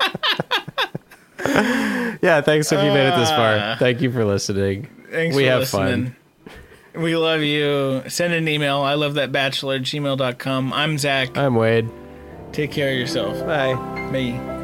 [2.22, 3.54] yeah, thanks if you made it this far.
[3.56, 4.88] Uh, Thank you for listening.
[5.10, 6.16] Thanks we for have listening.
[6.94, 7.02] fun.
[7.02, 8.02] We love you.
[8.08, 8.78] Send an email.
[8.80, 10.72] I love that bachelor gmail.com.
[10.72, 11.36] I'm Zach.
[11.36, 11.90] I'm Wade.
[12.52, 13.46] Take care of yourself.
[13.46, 13.74] Bye.
[14.12, 14.57] Bye.